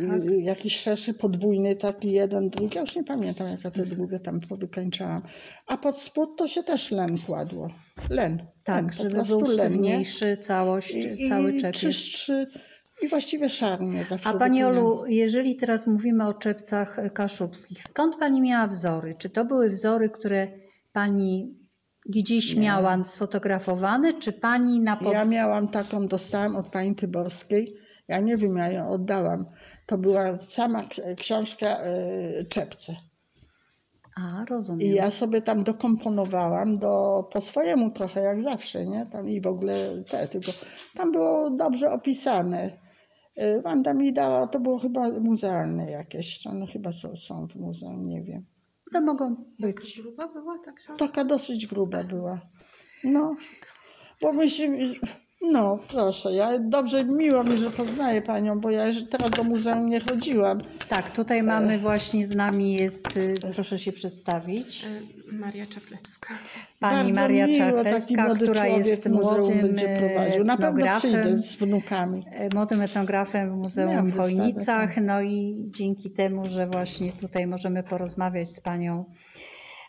[0.09, 0.25] Tak.
[0.25, 2.75] Y, Jakiś szerszy, podwójny, taki jeden, drugi.
[2.75, 5.23] Ja już nie pamiętam, jaka te drugie tam wykańczałam.
[5.67, 7.71] A pod spód to się też len kładło.
[8.11, 8.47] Len.
[8.65, 11.81] Tak, len, po żeby prostu był sztywniejszy całość, I, cały i czepiec.
[11.81, 12.47] czystszy
[13.03, 14.65] i właściwie szarnie zawsze A Pani.
[14.65, 19.15] Olu, jeżeli teraz mówimy o czepcach kaszubskich, skąd Pani miała wzory?
[19.19, 20.49] Czy to były wzory, które
[20.93, 21.59] Pani
[22.09, 22.61] gdzieś Nie.
[22.61, 25.13] miała sfotografowane, czy Pani na pod...
[25.13, 27.75] Ja miałam taką, dostałam od pani Tyborskiej.
[28.09, 29.45] Ja nie wiem, ja ją oddałam.
[29.87, 32.97] To była sama ks- książka y, Czepce.
[34.17, 34.81] A, rozumiem.
[34.81, 39.07] I ja sobie tam dokomponowałam do, po swojemu trochę, jak zawsze, nie?
[39.07, 39.75] Tam i w ogóle
[40.11, 40.53] te, tylko
[40.95, 42.71] tam było dobrze opisane.
[43.43, 46.47] Y, Wanda mi dała, to było chyba muzealne jakieś.
[46.47, 48.45] One chyba są, są w muzeum, nie wiem.
[48.93, 50.01] To mogą być.
[50.03, 50.99] Gruba była tak samo?
[50.99, 52.41] Taka dosyć gruba była.
[53.05, 53.37] No,
[54.23, 54.69] bo myślę,
[55.41, 59.91] no proszę, ja dobrze, miło mi, że poznaję panią, bo ja jeszcze teraz do muzeum
[59.91, 60.61] nie chodziłam.
[60.89, 66.29] Tak, tutaj mamy właśnie z nami jest, y, proszę się przedstawić, E, Maria Czeplewska.
[66.81, 70.45] pani Bardzo Maria miło, taki młody która człowiek jest muzeum młodym będzie prowadził.
[70.45, 70.99] Na pewno etnografem.
[71.13, 72.25] przyjdę z wnukami.
[72.31, 74.55] e, młodym etnografem w Muzeum w Chojnicach.
[74.89, 79.05] wystawę, No i dzięki temu, że właśnie tutaj możemy porozmawiać z panią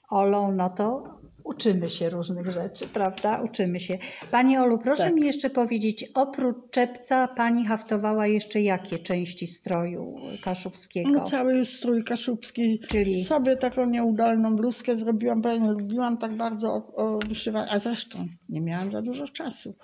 [0.10, 1.19] Olą, no to
[1.50, 3.42] uczymy się różnych rzeczy, prawda?
[3.42, 3.98] Uczymy się.
[4.32, 5.14] Pani Olu, proszę Tak.
[5.14, 11.10] mi jeszcze powiedzieć, oprócz czepca pani haftowała jeszcze jakie części stroju kaszubskiego?
[11.10, 12.80] No cały strój kaszubski.
[12.88, 17.72] Czyli Sobie taką nieudolną bluzkę zrobiłam, bo ja nie lubiłam tak bardzo o, o wyszywanie.
[17.72, 19.76] A zresztą nie miałam za dużo czasu,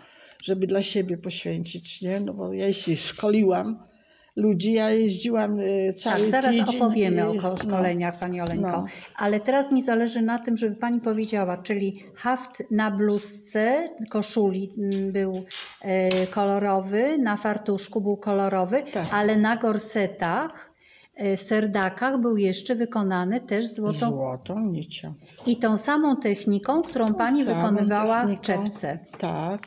[0.43, 2.19] żeby dla siebie poświęcić, nie?
[2.19, 3.94] No bo ja się szkoliłam
[4.35, 6.75] ludzi, ja jeździłam y, cały tak, zaraz tydzień.
[6.77, 8.67] opowiemy o ko- szkoleniach, Pani Oleńko.
[8.71, 8.85] No.
[9.17, 15.11] Ale teraz mi zależy na tym, żeby Pani powiedziała, czyli haft na bluzce, koszuli mm,
[15.11, 15.43] był
[15.81, 19.05] e, kolorowy, na fartuszku był kolorowy, Tak.
[19.11, 20.71] ale na gorsetach,
[21.15, 25.13] e, serdakach był jeszcze wykonany też No, złotą Złotą nicią.
[25.45, 28.41] i tą samą techniką, którą Tą Pani wykonywała w techniką.
[28.63, 28.99] czepce.
[29.17, 29.61] Tak.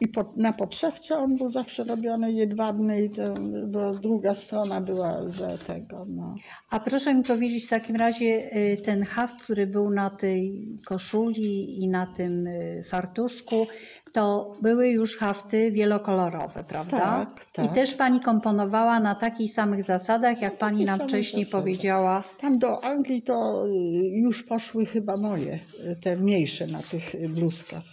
[0.00, 5.30] I po, na podszewce on był zawsze robiony jedwabny, i ten, bo druga strona była
[5.30, 6.04] za tego.
[6.08, 6.36] No.
[6.70, 11.82] A proszę mi powiedzieć w takim razie y, ten haft, który był na tej koszuli
[11.84, 13.66] i na tym y, fartuszku,
[14.12, 16.98] to były już hafty wielokolorowe, prawda?
[16.98, 17.64] Tak, tak.
[17.64, 21.62] I też Pani komponowała na takich samych zasadach, jak Na Pani nam wcześniej zasadach.
[21.62, 22.24] powiedziała.
[22.40, 23.70] Tam do Anglii to y,
[24.08, 25.58] już poszły chyba moje,
[26.02, 27.84] te mniejsze na tych bluzkach.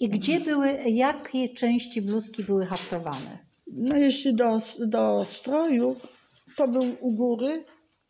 [0.00, 3.38] I gdzie były, jakie części bluzki były haftowane?
[3.66, 5.96] No jeśli do, do stroju,
[6.56, 7.64] to był u góry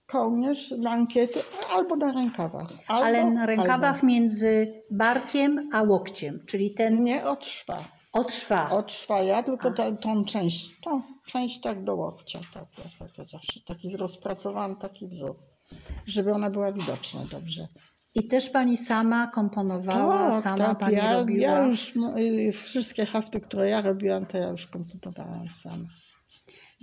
[0.06, 1.40] kołnierz, lankiety
[1.74, 2.68] albo na rękawach.
[2.86, 4.06] Albo, Ale na rękawach albo.
[4.06, 7.84] między barkiem a łokciem, czyli ten Nie od szwa.
[8.12, 8.70] od szwa.
[8.70, 13.26] Od szwa ja, tylko ta, tą część, tą część tak do łokcia, tak, tak, tak
[13.26, 15.36] zawsze, taki rozpracowany taki wzór,
[16.06, 17.68] żeby ona była widoczna dobrze.
[18.14, 21.42] I też Pani sama komponowała, Tak, sama tak, Pani ja, robiła.
[21.52, 25.84] ja już y, wszystkie hafty, które ja robiłam, to ja już komponowałam sama.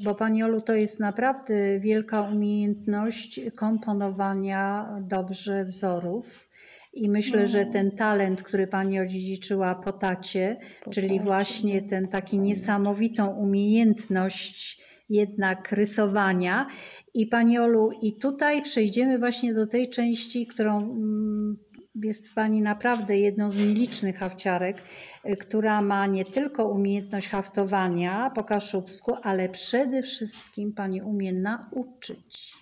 [0.04, 6.50] Bo Pani Olu, to jest naprawdę wielka umiejętność komponowania dobrze wzorów.
[6.94, 7.48] I myślę, No.
[7.48, 13.28] że ten talent, który Pani odziedziczyła po tacie, Po czyli tacie, właśnie ten taki niesamowitą
[13.28, 16.68] umiejętność jednak rysowania.
[17.14, 21.58] I Pani Olu, i tutaj przejdziemy właśnie do tej części, którą mm,
[22.04, 24.78] jest Pani naprawdę jedną z nielicznych hafciarek,
[25.26, 32.54] y, która ma nie tylko umiejętność haftowania po kaszubsku, ale przede wszystkim Pani umie nauczyć.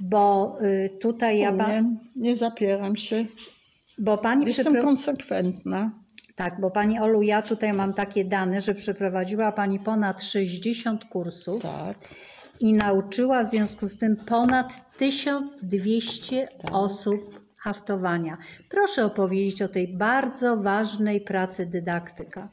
[0.00, 1.52] Bo y, tutaj ja...
[1.52, 3.26] Pa, Umiem, nie zapieram się.
[3.98, 6.01] bo Pani Jestem konsekwentna.
[6.42, 11.62] Tak, bo Pani Olu, ja tutaj mam takie dane, że przeprowadziła Pani ponad 60 kursów
[11.62, 11.98] Tak.
[12.60, 16.74] i nauczyła w związku z tym ponad 1200 Tak.
[16.74, 18.38] osób haftowania.
[18.70, 22.48] Proszę opowiedzieć o tej bardzo ważnej pracy dydaktyka.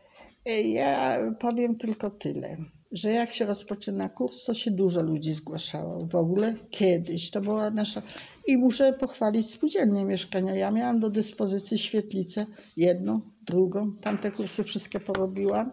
[0.46, 2.58] E, Ja powiem tylko tyle,
[2.92, 6.06] że jak się rozpoczyna kurs, to się dużo ludzi zgłaszało.
[6.06, 8.02] W ogóle kiedyś to była nasza.
[8.48, 10.56] I muszę pochwalić spółdzielnię mieszkania.
[10.56, 12.46] Ja miałam do dyspozycji świetlicę,
[12.78, 13.96] jedną, drugą.
[14.02, 15.72] Tamte kursy wszystkie porobiłam.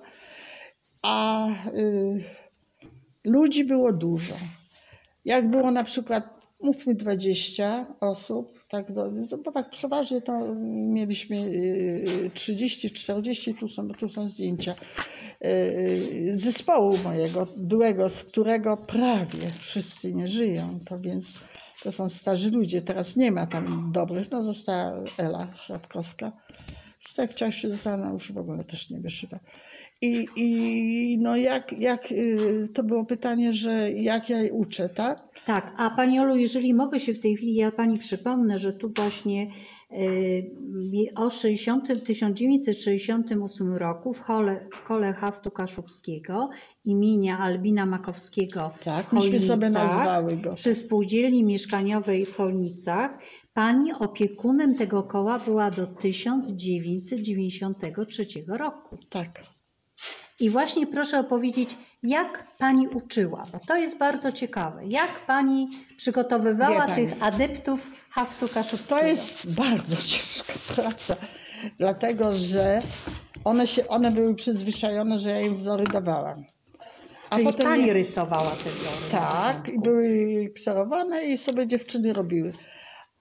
[1.02, 2.24] A y,
[3.24, 4.34] ludzi było dużo.
[5.24, 9.10] Jak było na przykład, mówmy 20 osób, tak, do,
[9.44, 14.74] bo tak przeważnie to mieliśmy y, 30, 40, tu są, tu są zdjęcia
[15.44, 21.38] y, zespołu mojego byłego, z którego prawie wszyscy nie żyją, to więc
[21.82, 22.82] to są starzy ludzie.
[22.82, 26.32] Teraz nie ma tam dobrych, no została Ela Szapkowska.
[27.07, 29.40] Stefcia się no już w ogóle też nie wyszywa.
[30.01, 35.29] I, i no jak, jak y, to było pytanie, że jak ja jej uczę, tak?
[35.46, 38.92] Tak, a Pani Olu, jeżeli mogę się w tej chwili, ja Pani przypomnę, że tu
[38.96, 39.50] właśnie
[39.92, 40.50] y,
[41.16, 46.50] o 60, 1968 roku w, hole, w kole haftu kaszubskiego
[46.85, 50.54] imienia Albina Makowskiego Tak, w myśmy sobie nazwały go.
[50.54, 53.11] przy spółdzielni mieszkaniowej w Chojnicach
[53.54, 58.98] Pani opiekunem tego koła była do 1993 roku.
[59.11, 59.56] Tak.
[60.40, 64.87] I właśnie proszę opowiedzieć, jak Pani uczyła, bo to jest bardzo ciekawe.
[64.87, 67.09] Jak Pani przygotowywała Wie pani.
[67.09, 69.01] tych adeptów haftu kaszubskiego?
[69.01, 71.16] To jest bardzo ciężka praca,
[71.79, 72.83] dlatego że
[73.44, 76.44] one, się, one były przyzwyczajone, że ja im wzory dawałam.
[77.31, 79.11] A Czyli potem Pani je- rysowała te wzory.
[79.11, 80.09] Tak, i były
[80.55, 82.53] kserowane i sobie dziewczyny robiły.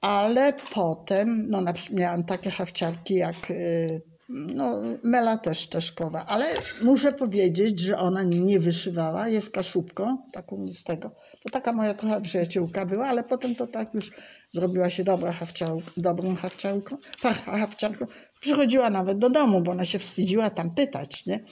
[0.01, 6.45] Ale potem, no na przykład miałam takie hawciarki jak, y, no Mela też Czeszkowa, ale
[6.81, 11.11] muszę powiedzieć, że ona nie wyszywała, jest kaszubką, taką z tego.
[11.43, 14.11] To taka moja trochę przyjaciółka była, ale potem to tak już
[14.49, 16.97] zrobiła się dobra hawciarką, dobrą hawciarką,
[17.45, 18.05] hawciarką.
[18.39, 21.43] Przychodziła nawet do domu, bo ona się wstydziła tam pytać, nie?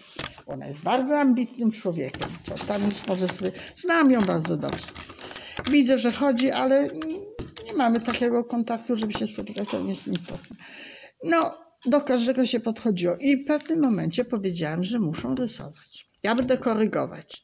[0.45, 4.87] Ona jest bardzo ambitnym człowiekiem, co tam już może sobie, znam ją bardzo dobrze.
[5.71, 6.89] Widzę, że chodzi, ale
[7.65, 10.55] nie mamy takiego kontaktu, żeby się spotykać, to nie jest istotne.
[11.23, 16.09] No, do każdego się podchodziło i w pewnym momencie powiedziałam, że muszą rysować.
[16.23, 17.43] Ja będę korygować.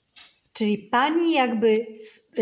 [0.54, 1.86] Czyli Pani jakby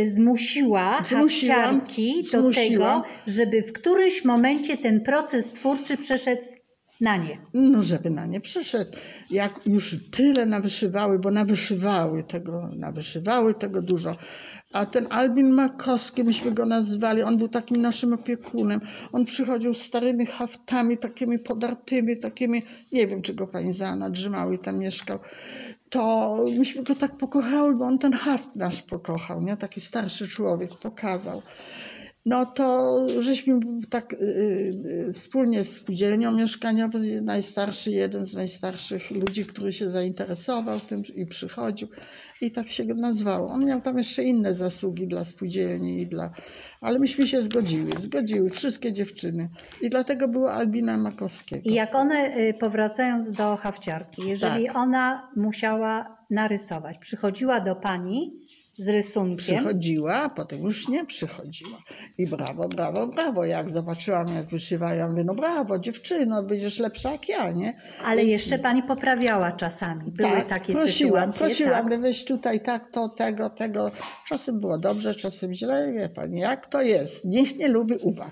[0.06, 3.02] zmusiła Zmusiłam, hafciarki do zmusiłam.
[3.02, 6.42] tego, żeby w którymś momencie ten proces twórczy przeszedł
[7.02, 7.38] na nie.
[7.54, 8.92] No, żeby na nie przyszedł.
[9.30, 14.16] Jak już tyle nawyszywały, bo nawyszywały tego, nawyszywały tego dużo.
[14.74, 18.82] A ten Albin Makowski, myśmy go nazwali, on był takim naszym opiekunem.
[19.12, 23.72] On przychodził z starymi haftami, takimi podartymi, takimi, nie wiem, czy go pani
[24.12, 25.20] drzymały i tam mieszkał.
[25.90, 29.58] To myśmy go tak pokochały, bo on ten haft nasz pokochał, nie?
[29.58, 31.42] Taki starszy człowiek pokazał.
[32.28, 33.60] No to żeśmy
[33.90, 34.18] tak y,
[35.10, 41.26] y, wspólnie z spółdzielnią mieszkaniową, najstarszy, jeden z najstarszych ludzi, który się zainteresował tym i
[41.26, 41.88] przychodził
[42.42, 43.50] i tak się go nazwało.
[43.50, 46.32] On miał tam jeszcze inne zasługi dla spółdzielni i dla,
[46.82, 49.50] ale myśmy się zgodziły, zgodziły wszystkie dziewczyny
[49.82, 51.70] i dlatego było Albina Makowskiego.
[51.70, 54.78] I jak one, y, powracając do hafciarki, jeżeli Tak.
[54.78, 58.40] ona musiała narysować, przychodziła do Pani
[58.78, 61.78] z rysunkiem, Przychodziła, a potem już nie przychodziła.
[62.18, 63.46] I brawo, brawo, brawo.
[63.46, 67.78] Jak zobaczyłam, jak wyszywają, mówię, no brawo, dziewczyno, będziesz lepsza jak ja, nie?
[68.04, 70.12] ale Więc- jeszcze Pani poprawiała czasami.
[70.12, 71.46] Były tak, takie prosiłam, sytuacje.
[71.66, 72.02] prosiłam, tak.
[72.02, 73.92] weź tutaj tak, to, tego, tego.
[74.28, 77.26] Czasem było dobrze, czasem źle, wie pani, jak to jest.
[77.26, 78.32] Nikt nie lubi uwag.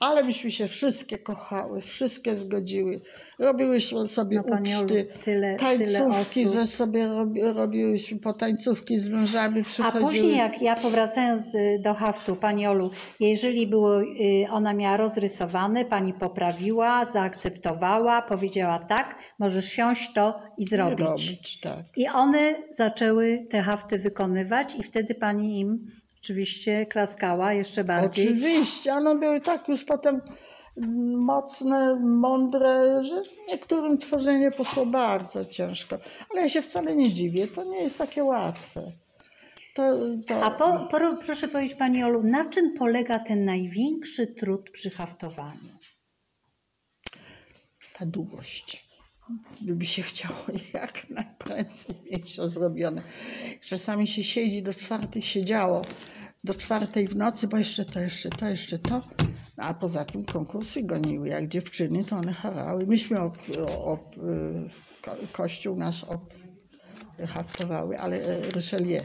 [0.00, 3.00] Ale myśmy się wszystkie kochały, wszystkie zgodziły.
[3.38, 6.54] Robiłyśmy sobie No, uczty, tyle, tyle tańcówki, osób.
[6.54, 11.94] że sobie robi, robiłyśmy po tańcówki z mężami A później jak ja powracając y, do
[11.94, 14.06] haftu, Pani Olu, jeżeli było, y,
[14.50, 21.00] ona miała rozrysowane, Pani poprawiła, zaakceptowała, powiedziała tak, możesz siąść to i zrobić.
[21.06, 21.84] robić, tak.
[21.96, 25.86] I one zaczęły te hafty wykonywać i wtedy Pani im
[26.22, 28.26] oczywiście klaskała jeszcze bardziej.
[28.26, 30.20] Oczywiście, one były tak już potem
[31.16, 35.96] mocne, mądre, że niektórym tworzenie poszło bardzo ciężko.
[36.32, 38.92] Ale ja się wcale nie dziwię, to nie jest takie łatwe.
[39.74, 39.82] To,
[40.26, 40.44] to...
[40.44, 45.80] A po, po, proszę powiedzieć Pani Olu, na czym polega ten największy trud przy haftowaniu?
[48.00, 48.89] ta długość.
[49.62, 53.02] Gdyby się chciało jak najprędzej mieć to zrobione.
[53.60, 55.82] Czasami się siedzi do czwartej, siedziało
[56.44, 59.02] do czwartej w nocy, bo jeszcze to, jeszcze to, jeszcze to.
[59.56, 61.28] No, a poza tym konkursy goniły.
[61.28, 62.86] Jak dziewczyny, to one harały.
[62.86, 63.38] Myśmy ob,
[63.84, 64.16] ob,
[65.02, 66.06] ko, kościół nasz
[67.26, 69.04] haftowały, ale e, Richelieu,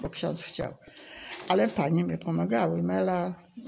[0.00, 0.74] bo ksiądz chciał.
[1.52, 2.82] Ale panie mi pomagały.
[2.82, 3.62] Mela, y,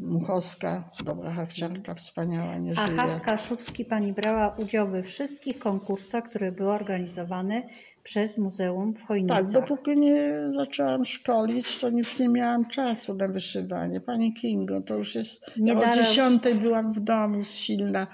[0.00, 2.96] Muchowska, dobra hawciarka, wspaniała, nie A żyje.
[2.98, 7.62] haft kaszubski Pani brała udział we wszystkich konkursach, które były organizowane
[8.02, 9.38] przez Muzeum w Chojnicach.
[9.38, 14.00] Tak, dopóki nie zaczęłam szkolić, to już nie miałam czasu na wyszywanie.
[14.00, 15.42] Pani Kingo, to już jest...
[15.56, 18.06] Nie ja o dziesiątej byłam w domu, silna.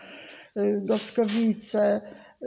[0.57, 2.01] Y, Goskowice,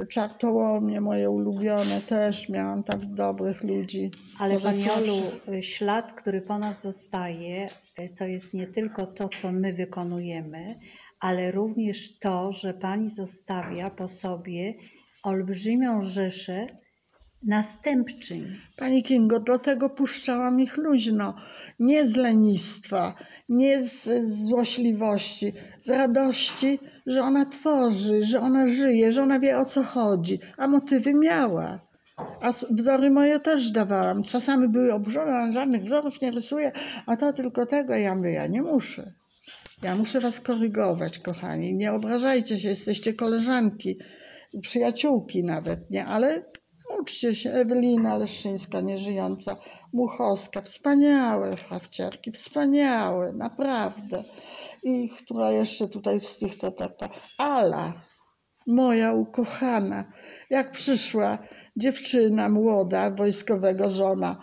[0.09, 2.49] Czartołomie, moje ulubione też.
[2.49, 4.11] Miałam tak dobrych ludzi.
[4.39, 5.21] Ale Może Pani Olu,
[5.61, 7.67] ślad, który po nas zostaje,
[7.99, 10.79] y, to jest nie tylko to, co my wykonujemy,
[11.19, 14.73] ale również to, że Pani zostawia po sobie
[15.23, 16.67] olbrzymią rzeszę
[17.43, 18.55] następczyń.
[18.77, 21.35] Pani Kingo, dlatego puszczałam ich luźno.
[21.79, 23.15] Nie z lenistwa,
[23.49, 29.65] nie z złośliwości, z radości, że ona tworzy, że ona żyje, że ona wie o
[29.65, 30.39] co chodzi.
[30.57, 31.89] A motywy miała.
[32.41, 34.23] A wzory moje też dawałam.
[34.23, 36.71] Czasami były oburzone, żadnych wzorów nie rysuję,
[37.05, 37.95] a to tylko tego.
[37.95, 39.13] Ja mówię, ja nie muszę.
[39.83, 41.75] Ja muszę was korygować, kochani.
[41.75, 43.97] Nie obrażajcie się, jesteście koleżanki,
[44.61, 46.05] przyjaciółki nawet, nie?
[46.05, 46.43] Ale
[46.99, 47.51] uczcie się.
[47.51, 49.55] Ewelina Leszczyńska, nieżyjąca,
[49.93, 54.23] Muchowska, wspaniałe hawciarki, wspaniałe, naprawdę.
[54.83, 57.09] I która jeszcze tutaj z tych, co tak.
[57.37, 57.93] Ala,
[58.67, 60.03] moja ukochana,
[60.49, 61.37] jak przyszła
[61.77, 64.41] dziewczyna młoda, wojskowego żona,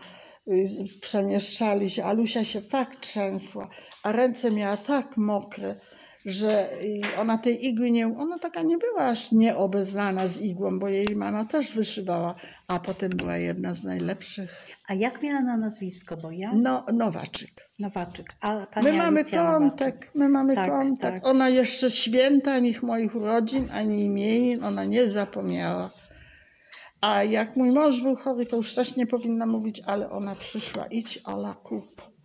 [0.53, 0.69] y,
[1.01, 3.69] przemieszczali się, Alusia się tak trzęsła,
[4.03, 5.81] a ręce miała tak mokre,
[6.27, 10.89] że y, ona tej igły nie, ona taka nie była aż nieobeznana z igłą, bo
[10.89, 12.35] jej mama też wyszywała,
[12.69, 16.17] a potem była jedna z najlepszych, A jak miała na nazwisko?
[16.17, 17.51] Bo ja no, Nowaczyk.
[17.79, 21.27] Nowaczyk, a Pani My mamy kontakt, my mamy Tak, tak.
[21.27, 25.91] Ona jeszcze święta, ani moich urodzin, ani imienin, ona nie zapomniała.
[27.01, 30.87] A jak mój mąż był chory, to już też nie powinna mówić, ale ona przyszła,
[30.87, 32.16] idź Ola kup.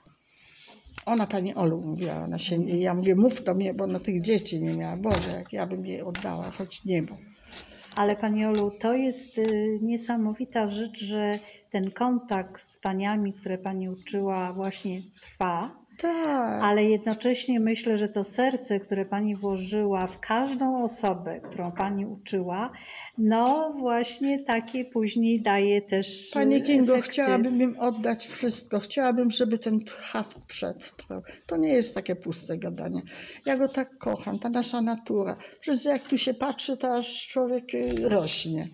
[1.05, 4.61] Ona pani Olu mówiła, ona się, ja mówię, mów do mnie, bo ona tych dzieci
[4.61, 4.97] nie miała.
[4.97, 7.17] Boże, jak ja bym jej oddała, choć niebo.
[7.95, 13.89] Ale Pani Olu, to jest y, niesamowita rzecz, że ten kontakt z paniami, które Pani
[13.89, 15.80] uczyła, właśnie trwa.
[16.01, 16.63] Tak.
[16.63, 22.71] Ale jednocześnie myślę, że to serce, które Pani włożyła w każdą osobę, którą Pani uczyła,
[23.17, 27.11] no właśnie takie później daje też Pani Kingo, efekty.
[27.11, 28.79] chciałabym im oddać wszystko.
[28.79, 31.21] Chciałabym, żeby ten haft przetrwał.
[31.45, 33.01] To nie jest takie puste gadanie.
[33.45, 35.37] Ja go tak kocham, ta nasza natura.
[35.59, 38.69] Przecież jak tu się patrzy, to aż człowiek y, rośnie.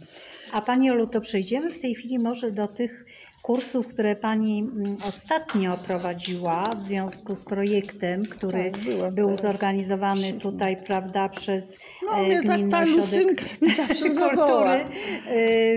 [0.51, 3.05] A Pani Olu, to przejdziemy w tej chwili może do tych
[3.47, 9.41] kursów, które Pani mm, ostatnio prowadziła w związku z projektem, który Tak, był teraz.
[9.41, 13.41] zorganizowany tutaj, prawda, przez No e, tak Gminny ta Ośrodek.
[14.19, 14.85] Kultury e,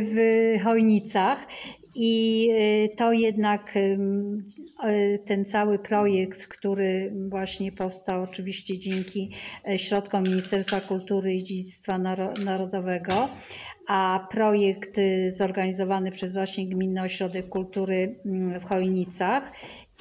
[0.03, 0.15] w
[0.65, 1.39] Chojnicach.
[1.95, 9.31] I e, to jednak e, ten cały projekt, który właśnie powstał oczywiście dzięki
[9.69, 13.29] e, środkom Ministerstwa Kultury i Dziedzictwa Naro- Narodowego,
[13.89, 19.53] a projekt y, zorganizowany przez właśnie Gminny Ośrodek Kultury mm, w Chojnicach.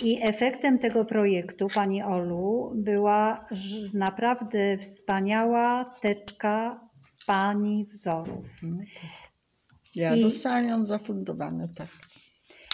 [0.04, 3.45] I efektem tego projektu, Pani Olu, była
[3.93, 6.80] naprawdę wspaniała teczka
[7.28, 8.45] Pani wzorów.
[9.95, 11.88] Ja I- dostałam ją zafundowane, tak.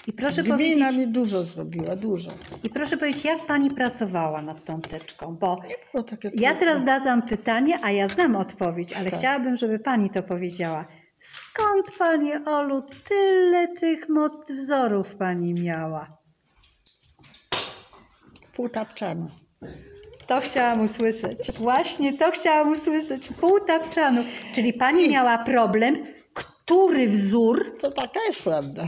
[0.08, 2.32] I proszę, Gmina powiedzieć, mi dużo zrobiła, dużo.
[2.64, 5.36] I proszę powiedzieć, jak Pani pracowała nad tą teczką?
[5.36, 5.62] Bo
[6.34, 9.20] ja teraz dadzam pytanie, a ja znam odpowiedź, ale Tak.
[9.20, 10.86] chciałabym, żeby Pani to powiedziała.
[11.20, 16.18] Skąd Pani Olu tyle tych mod- wzorów Pani miała?
[18.56, 19.28] Półtapczana.
[20.28, 21.52] To chciałam usłyszeć.
[21.52, 23.30] Właśnie to chciałam usłyszeć.
[23.42, 24.22] Pół tapczanu.
[24.54, 26.06] Czyli pani miała problem,
[26.66, 28.88] który wzór To taka jest prawda.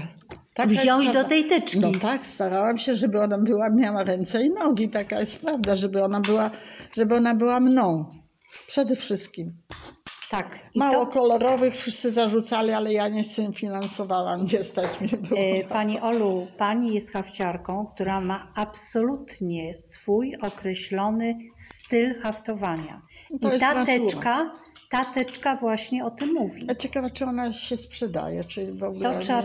[0.54, 1.30] Taka wziąć jest do prawda.
[1.30, 1.80] tej teczki.
[1.80, 4.90] No tak, starałam się, żeby ona była, miała ręce i nogi.
[4.90, 6.52] Taka jest prawda, żeby ona była,
[6.98, 8.06] żeby ona była mną.
[8.68, 9.54] Przede wszystkim.
[10.30, 10.60] Tak.
[10.74, 15.40] I Mało to, kolorowych wszyscy zarzucali, ale ja nie chcę finansowałam, nie stać mnie było.
[15.42, 23.02] e, pani Olu, pani jest hafciarką, która ma absolutnie swój określony styl haftowania.
[23.42, 23.86] To I jest ta natura.
[23.86, 24.52] teczka,
[24.90, 26.66] ta teczka właśnie o tym mówi.
[26.68, 29.14] Ja ciekawa, czy ona się sprzedaje, czy w ogóle...
[29.14, 29.44] To trzeba.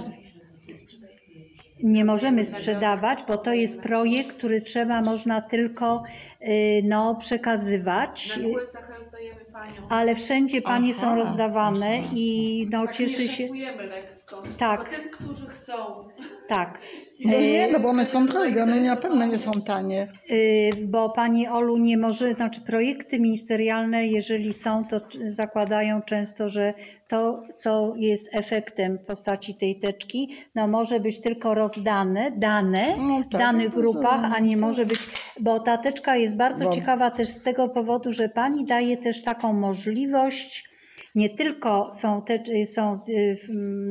[1.82, 6.02] Nie możemy sprzedawać, bo to jest projekt, który trzeba, można tylko
[6.42, 9.40] y, no, przekazywać, Na rozdajemy
[9.88, 11.16] ale wszędzie panie są Aha.
[11.16, 13.48] rozdawane i no, tak cieszy się.
[13.88, 14.42] lekko.
[14.58, 14.88] Tak.
[14.88, 15.74] Tym, którzy chcą.
[16.48, 16.78] Tak.
[17.24, 20.08] No nie, no bo one są drogie, one na pewno nie są tanie.
[20.30, 26.74] Y, bo pani Olu nie może, znaczy projekty ministerialne, jeżeli są, to zakładają często, że
[27.08, 33.18] to, co jest efektem w postaci tej teczki, no może być tylko rozdane, dane No
[33.18, 35.00] w tak, danych no grupach, a nie może być,
[35.40, 39.22] bo ta teczka jest bardzo Bo- ciekawa też z tego powodu, że pani daje też
[39.22, 40.71] taką możliwość,
[41.14, 43.38] nie tylko są, te, są y,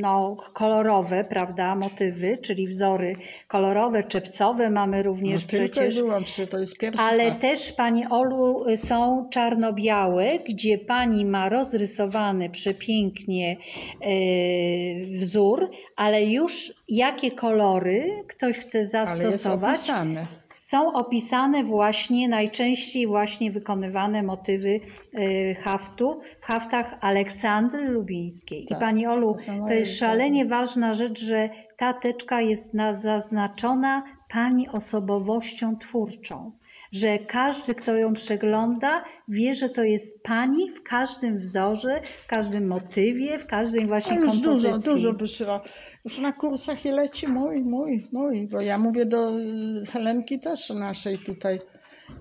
[0.01, 3.15] no, kolorowe, prawda, motywy, czyli wzory
[3.47, 5.95] kolorowe, czepcowe mamy również no przecież.
[5.95, 7.41] wyłącznie, to jest pierwszy Ale fakt.
[7.41, 13.57] też Pani Olu y, są czarno-białe, gdzie Pani ma rozrysowany przepięknie
[14.05, 20.40] y, wzór, ale już jakie kolory ktoś chce Ale jest zastosować, opisane.
[20.71, 24.79] Są opisane właśnie, najczęściej właśnie wykonywane motywy
[25.19, 28.65] y, haftu w haftach Aleksandry Lubińskiej.
[28.65, 32.95] Tak, I Pani Olu, to to jest szalenie ważna rzecz, że ta teczka jest na,
[32.95, 36.51] zaznaczona Pani osobowością twórczą.
[36.91, 42.67] Że każdy, kto ją przegląda, wie, że to jest Pani w każdym wzorze, w każdym
[42.67, 44.69] motywie, w każdej właśnie już kompozycji.
[44.71, 45.63] dużo, dużo wyszyła.
[46.05, 48.47] Już na kursach i leci mój, mój, mój.
[48.47, 51.59] Bo ja mówię do y, Helenki też naszej tutaj.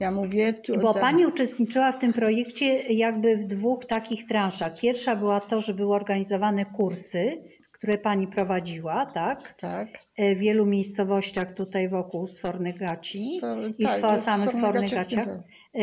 [0.00, 0.52] Ja mówię...
[0.52, 4.80] Tu, Bo te- Pani uczestniczyła w tym projekcie jakby w dwóch takich transzach.
[4.80, 7.42] Pierwsza była to, że były organizowane kursy,
[7.80, 9.54] które Pani prowadziła, tak?
[9.60, 9.88] Tak.
[10.16, 15.28] E, W wielu miejscowościach tutaj wokół Sfornych Gaci Sfor- i tak, samych Sfornych Gaciach.
[15.28, 15.80] E,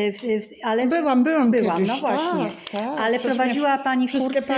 [0.64, 1.88] Ale Byłam, byłam Byłam, kiedyś.
[1.88, 2.44] no właśnie.
[2.44, 3.00] Tak, tak.
[3.00, 4.52] Ale prowadziła Pani kursy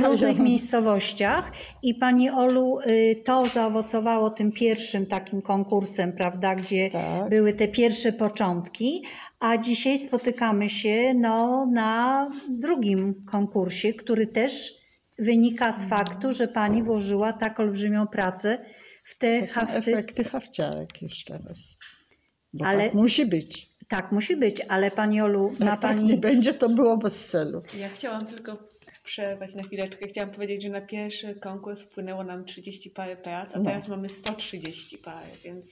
[0.00, 6.90] w różnych miejscowościach i Pani Olu, y, to zaowocowało tym pierwszym takim konkursem, prawda, gdzie
[6.90, 7.28] Tak.
[7.30, 9.04] były te pierwsze początki,
[9.40, 14.78] a dzisiaj spotykamy się no, na drugim konkursie, który też
[15.18, 18.58] wynika z faktu, że Pani włożyła tak olbrzymią pracę
[19.04, 19.76] w te To są hafty.
[19.76, 21.76] efekty hawciarek już teraz.
[22.52, 23.68] Bo Ale- tak musi być.
[23.88, 26.06] Tak, musi być, ale Pani Olu, ma tak Pani...
[26.06, 27.62] nie będzie, to było bez celu.
[27.78, 28.68] Ja chciałam tylko
[29.04, 30.08] przerwać na chwileczkę.
[30.08, 33.64] Chciałam powiedzieć, że na pierwszy konkurs wpłynęło nam 30 parę prac, a No.
[33.64, 35.66] teraz mamy 130 parę, więc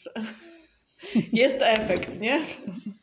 [1.32, 2.40] jest efekt, nie?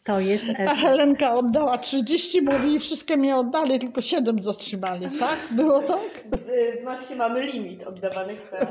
[0.04, 0.82] To jest A efekt.
[0.82, 5.08] Helenka oddała 30, mówi i wszystkie mi oddali, tylko 7 zatrzymali.
[5.20, 5.38] Tak?
[5.52, 6.24] Było tak?
[6.84, 8.70] Właśnie mamy limit oddawanych prac.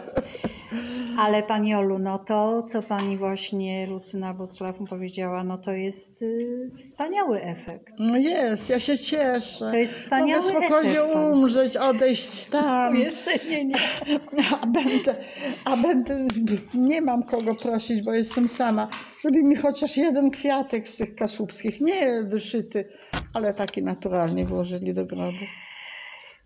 [1.19, 6.71] Ale Pani Olu, no to, co Pani właśnie Lucyna Buclaw powiedziała, no to jest y,
[6.79, 7.95] wspaniały efekt.
[7.99, 9.71] No jest, ja się cieszę.
[9.71, 11.33] To jest wspaniały Mogę spokojnie efekt, pan.
[11.33, 12.97] umrzeć, odejść tam.
[13.07, 13.75] Jeszcze nie, nie.
[14.63, 15.15] A będę,
[15.65, 16.27] a będę,
[16.75, 18.89] nie mam kogo prosić, bo jestem sama,
[19.25, 22.85] żeby mi chociaż jeden kwiatek z tych kaszubskich, nie wyszyty,
[23.35, 25.39] ale taki naturalnie włożyli do grobu.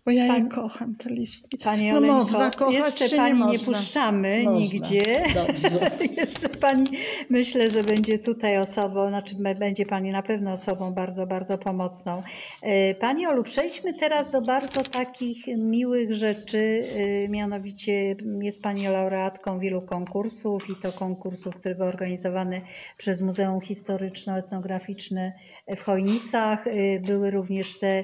[0.07, 1.57] Bo ja je kocham, te listki.
[1.57, 4.59] Pani no Olenko, można kochać, jeszcze czy Pani nie, nie, puszczamy Można.
[4.59, 5.23] nigdzie.
[5.33, 5.91] Dobrze.
[6.21, 6.89] jeszcze Pani,
[7.29, 12.23] myślę, że będzie tutaj osobą, znaczy będzie Pani na pewno osobą bardzo, bardzo pomocną.
[12.61, 16.87] E, Pani Olu, przejdźmy teraz do bardzo takich miłych rzeczy,
[17.25, 22.61] e, mianowicie jest Pani laureatką wielu konkursów i to konkursów, które były organizowane
[22.97, 25.31] przez Muzeum Historyczno-Etnograficzne
[25.75, 26.67] w Chojnicach.
[26.67, 28.03] E, Były również te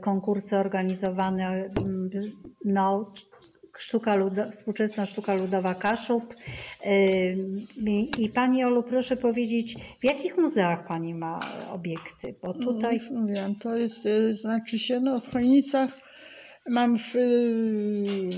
[0.00, 2.10] konkursy organizowane mm,
[2.64, 3.12] no,
[3.78, 6.34] sztuka ludo, współczesna sztuka ludowa Kaszub.
[8.18, 11.40] I Pani Olu, proszę powiedzieć, w jakich muzeach Pani ma
[11.72, 12.34] obiekty?
[12.42, 15.90] Bo tutaj Już mówiłam, to jest, y, znaczy się, no w Chojnicach
[16.68, 18.30] mam w y,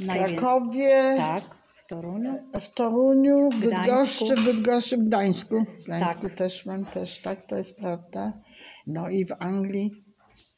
[0.00, 0.36] Najwięcej.
[0.36, 2.34] Krakowie, tak, w Toruniu.
[2.60, 3.84] w Toruniu, w Gdańsku.
[3.86, 5.64] Bydgoszczy, w Bydgoszczy, Gdańsku.
[5.80, 6.34] W Gdańsku Tak.
[6.34, 8.32] też mam, też tak, to jest prawda.
[8.86, 10.03] No i w Anglii.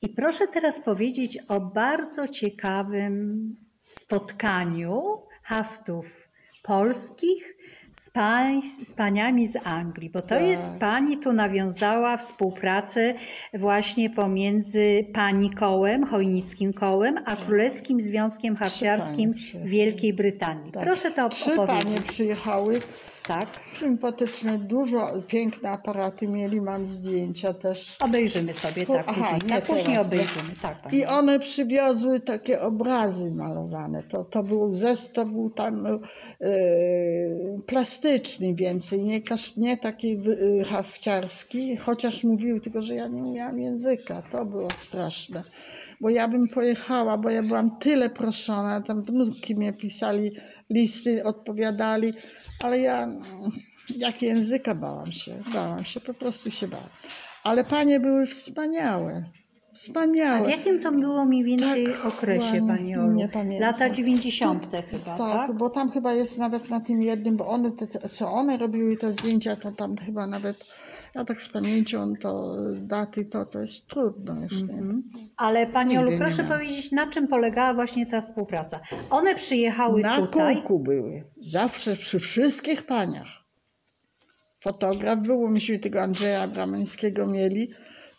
[0.03, 5.03] I proszę teraz powiedzieć o bardzo ciekawym spotkaniu
[5.42, 6.28] haftów
[6.62, 7.57] polskich
[7.92, 10.42] z, pań, z paniami z Anglii, bo to Tak.
[10.42, 13.14] jest pani tu nawiązała współpracę
[13.55, 19.34] właśnie pomiędzy pani kołem, chojnickim kołem, a Królewskim Związkiem Hafciarskim.
[19.64, 20.72] Wielkiej Brytanii.
[20.72, 20.82] Tak.
[20.82, 21.84] Proszę to Trzy opowiedzieć.
[21.84, 22.80] panie przyjechały,
[23.29, 23.49] Tak,
[23.79, 27.97] sympatyczne, dużo, piękne aparaty mieli, mam zdjęcia też.
[28.01, 29.51] obejrzymy sobie Po- tak aha, później.
[29.51, 30.51] nie Tak później teraz, obejrzymy.
[30.62, 30.99] Tak, pani.
[30.99, 34.03] I one przywiozły takie obrazy malowane.
[34.03, 35.99] To, to był zes, to był tam e,
[37.66, 40.20] plastyczny więcej, nie, kasz, nie taki
[40.61, 44.22] e, hafciarski, chociaż mówiły, tylko że ja nie umiałam języka.
[44.22, 45.45] To było straszne.
[46.01, 50.31] Bo ja bym pojechała, bo ja byłam tyle proszona, tam wnuki mnie pisali
[50.70, 52.12] listy, odpowiadali,
[52.62, 53.09] ale ja
[53.96, 56.88] jak języka bałam się, bałam się, po prostu się bałam.
[57.44, 59.24] Ale panie były wspaniałe.
[59.72, 60.48] A Wspaniałe.
[60.48, 63.12] w jakim to było mniej więcej Tak, okresie, Pani Olu?
[63.12, 63.61] nie pamiętam.
[63.61, 64.66] Lata 90.
[64.90, 65.52] chyba, Tak, tak?
[65.57, 69.12] bo tam chyba jest nawet na tym jednym, bo one, te- co one robiły te
[69.12, 70.57] zdjęcia, to tam chyba nawet,
[71.17, 74.75] ja tak z pamięcią to daty, to, to jest trudno już, nie?
[74.75, 75.03] Mhm.
[75.37, 78.81] Ale Pani Olu, proszę powiedzieć, na czym polegała właśnie ta współpraca?
[79.11, 80.55] One przyjechały Na tutaj.
[80.55, 83.29] kółku były, zawsze przy wszystkich paniach.
[84.61, 87.71] Fotograf był, myśmy tego Andrzeja Abramańskiego mieli,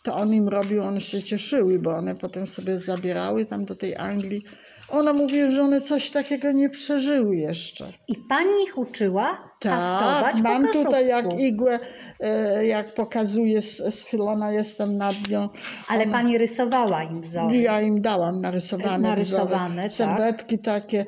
[0.04, 3.96] to on im robił, one się cieszyły, bo one potem sobie zabierały tam do tej
[3.96, 4.42] Anglii.
[4.90, 7.86] One mówiły, że one coś takiego nie przeżyły jeszcze.
[8.08, 11.80] I Pani ich uczyła Tak, mam po tutaj jak igłę,
[12.20, 15.48] e, jak pokazuję, schylona jestem nad nią.
[15.88, 17.56] Ale Ona- Pani rysowała im wzory.
[17.58, 20.18] Ja im dałam narysowane, Narysowane, wzory, tak.
[20.18, 21.04] serwetki takie.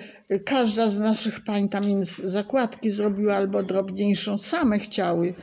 [0.47, 5.35] Każda z naszych pań tam im zakładki zrobiła albo drobniejszą, same chciały.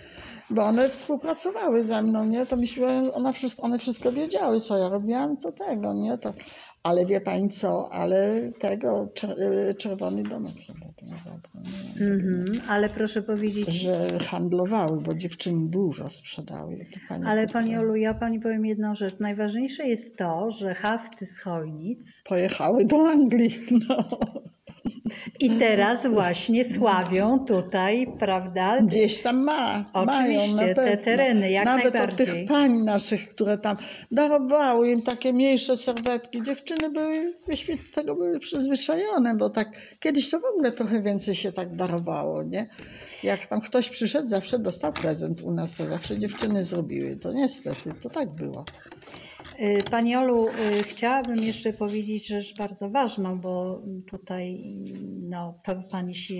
[0.50, 2.45] Bo one współpracowały ze mną, nie?
[2.45, 6.18] To myśmy, ona wszystko, one wszystko wiedziały, co ja robiłam, to tego, nie?
[6.18, 6.32] To,
[6.84, 11.64] ale wie pani co, ale tego, czer- czerwony domek chyba ten zabrał.
[12.00, 16.76] Mhm, ale proszę powiedzieć, że handlowały, bo dziewczyny dużo sprzedały.
[17.10, 17.48] Pani ale.
[17.48, 19.20] Pani Olu, ja Pani powiem jedną rzecz.
[19.20, 23.60] Najważniejsze jest to, że hafty z Chojnic Pojechały do Anglii.
[23.89, 24.20] No.
[25.39, 28.81] I teraz właśnie sławią tutaj, prawda?
[28.81, 29.85] Gdzieś tam ma.
[29.93, 32.29] Oczywiście, mają, te tereny, jak Nawet najbardziej.
[32.29, 33.77] od tych pań naszych, które tam
[34.11, 36.43] darowały im takie mniejsze serwetki.
[36.43, 39.69] Dziewczyny były, myśmy do tego były przyzwyczajone, bo tak
[39.99, 42.69] kiedyś to w ogóle trochę więcej się tak darowało, nie?
[43.23, 47.15] Jak tam ktoś przyszedł, zawsze dostał prezent u nas, to zawsze dziewczyny zrobiły.
[47.15, 48.65] To niestety, to tak było.
[49.62, 50.51] Y, Pani Olu, y,
[50.84, 54.64] chciałabym jeszcze powiedzieć rzecz bardzo ważną, bo tutaj
[55.30, 55.60] no,
[55.91, 56.34] Pani się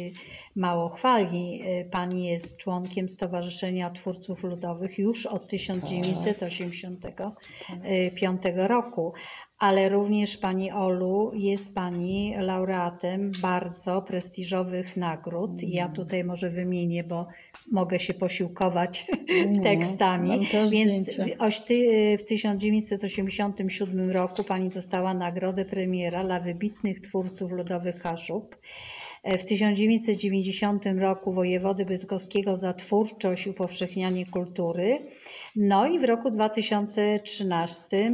[0.56, 1.62] mało chwali.
[1.82, 9.14] Y, Pani jest członkiem Stowarzyszenia Twórców Ludowych już od 1985 roku,
[9.60, 15.64] ale również Pani Olu jest Pani laureatem bardzo prestiżowych nagród.
[15.64, 17.28] Ja tutaj może wymienię, bo
[17.72, 19.06] mogę się posiłkować
[19.48, 20.48] No, tekstami.
[20.70, 21.24] Więc zdjęcia.
[21.38, 28.56] w- oś ty, w 1987 roku pani dostała nagrodę premiera dla wybitnych twórców ludowych Kaszub.
[29.28, 34.98] E, W 1990 roku wojewody bydgoskiego za twórczość i upowszechnianie kultury.
[35.56, 38.12] No i w roku 2013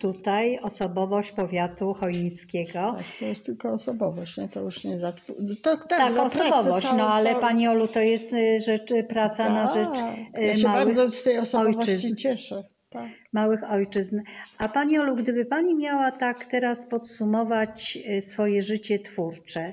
[0.00, 2.72] tutaj osobowość powiatu chojnickiego.
[2.72, 4.48] Tak, to jest tylko osobowość, nie?
[4.48, 5.36] To już nie za twór...
[5.62, 8.60] to, tak, Tak, za pracę osobowość, całą- no ale całą- Pani Olu, to jest y,
[8.60, 9.98] rzecz, y, praca na Tak, rzecz
[10.38, 12.14] y, Ja się małych bardzo z tej osobowości ojczyzn.
[12.16, 12.62] cieszę.
[12.90, 13.08] Tak.
[13.32, 14.20] małych ojczyzn.
[14.58, 19.72] A Pani Olu, gdyby Pani miała tak teraz podsumować y, swoje życie twórcze,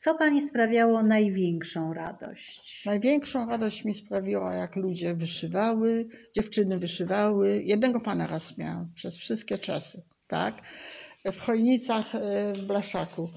[0.00, 2.84] co Pani sprawiało największą radość?
[2.86, 7.62] Największą radość mi sprawiła, jak ludzie wyszywały, dziewczyny wyszywały.
[7.62, 10.62] Jednego pana raz miałam przez wszystkie czasy, tak?
[11.24, 13.30] W Chojnicach e, w Blaszaku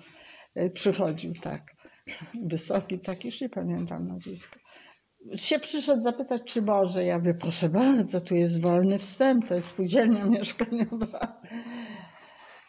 [0.55, 1.75] e, przychodził, tak.
[2.51, 4.59] Wysoki, tak, już nie pamiętam nazwiska.
[5.35, 7.03] Się przyszedł zapytać, czy może.
[7.03, 11.41] Ja mówię, proszę bardzo, tu jest wolny wstęp, to jest spółdzielnia mieszkaniowa.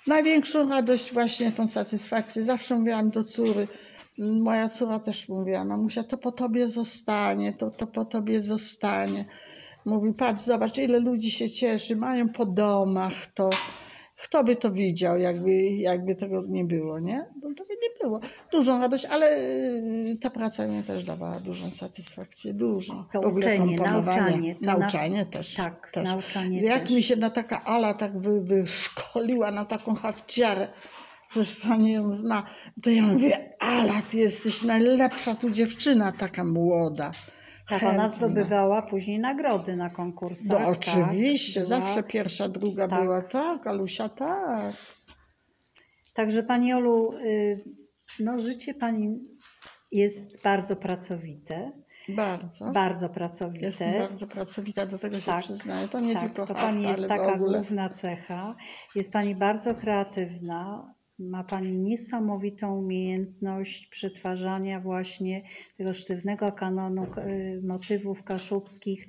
[0.06, 2.44] Największą radość, właśnie tą satysfakcję.
[2.44, 3.68] Zawsze mówiłam do córy,
[4.18, 9.24] moja córa też mówiła, mamusia, to po tobie zostanie, to, to po tobie zostanie.
[9.84, 13.50] Mówi, patrz, zobacz, ile ludzi się cieszy, mają po domach to.
[14.24, 17.24] Kto by to widział, jakby, jakby tego nie było, nie?
[17.42, 18.20] Bo to by nie było.
[18.52, 23.04] Dużą radość, ale y, ta praca mi też dawała dużą satysfakcję, dużą.
[23.12, 24.54] To uczenie, nauczanie.
[24.54, 25.54] To na- Nauczanie też.
[25.54, 26.04] Tak, też.
[26.04, 26.90] nauczanie Jak też.
[26.90, 30.68] mi się na taka Ala tak wy, wyszkoliła na taką hafciarę,
[31.28, 32.42] przecież pani ją zna,
[32.82, 37.12] to ja mówię, Ala, ty jesteś najlepsza tu dziewczyna, taka młoda.
[37.68, 38.08] Tak, ona chętna.
[38.08, 40.60] zdobywała później nagrody na konkursach.
[40.60, 43.02] No oczywiście, tak, była- zawsze pierwsza, druga tak.
[43.02, 44.74] była, tak, Alusia, tak.
[46.14, 47.56] Także Pani Olu, y,
[48.20, 49.18] no życie Pani
[49.92, 51.72] jest bardzo pracowite.
[52.08, 52.72] Bardzo.
[52.72, 53.66] bardzo pracowite.
[53.66, 55.88] Jestem bardzo pracowita, do tego się Tak, przyznaję.
[55.88, 57.58] To nie tak, tylko to Pani jest taka ogóle.
[57.58, 58.56] główna cecha.
[58.94, 60.93] Jest Pani bardzo kreatywna.
[61.18, 65.42] Ma Pani niesamowitą umiejętność przetwarzania właśnie
[65.76, 69.06] tego sztywnego kanonu y, motywów kaszubskich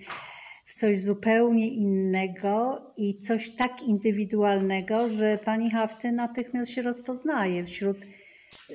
[0.66, 7.98] w coś zupełnie innego i coś tak indywidualnego, że Pani hafty natychmiast się rozpoznaje wśród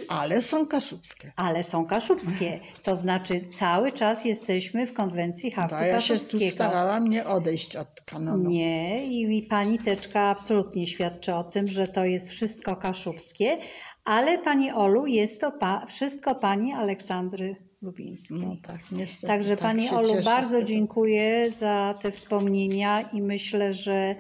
[0.09, 1.33] Ale są kaszubskie.
[1.37, 2.61] ale są kaszubskie.
[2.83, 6.55] To znaczy cały czas jesteśmy w konwencji haftu To ja się tu kaszubskiego.
[6.55, 8.51] starałam nie odejść od kanonu.
[8.51, 13.57] Nie, i, i pani teczka absolutnie świadczy o tym, że to jest wszystko kaszubskie,
[14.05, 18.39] ale pani Olu, jest to pa, wszystko pani Aleksandry Lubińskiej.
[18.41, 19.27] No tak, niestety.
[19.27, 20.69] Także tak Pani się Olu, cieszę z bardzo tego.
[20.69, 24.15] dziękuję za te wspomnienia i myślę, że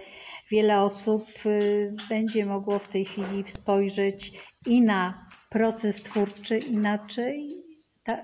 [0.50, 4.32] wiele osób y, będzie mogło w tej chwili spojrzeć
[4.66, 7.62] i na proces twórczy inaczej,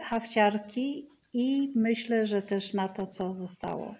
[0.02, 3.94] hafciarki i myślę, że też na to, co zostało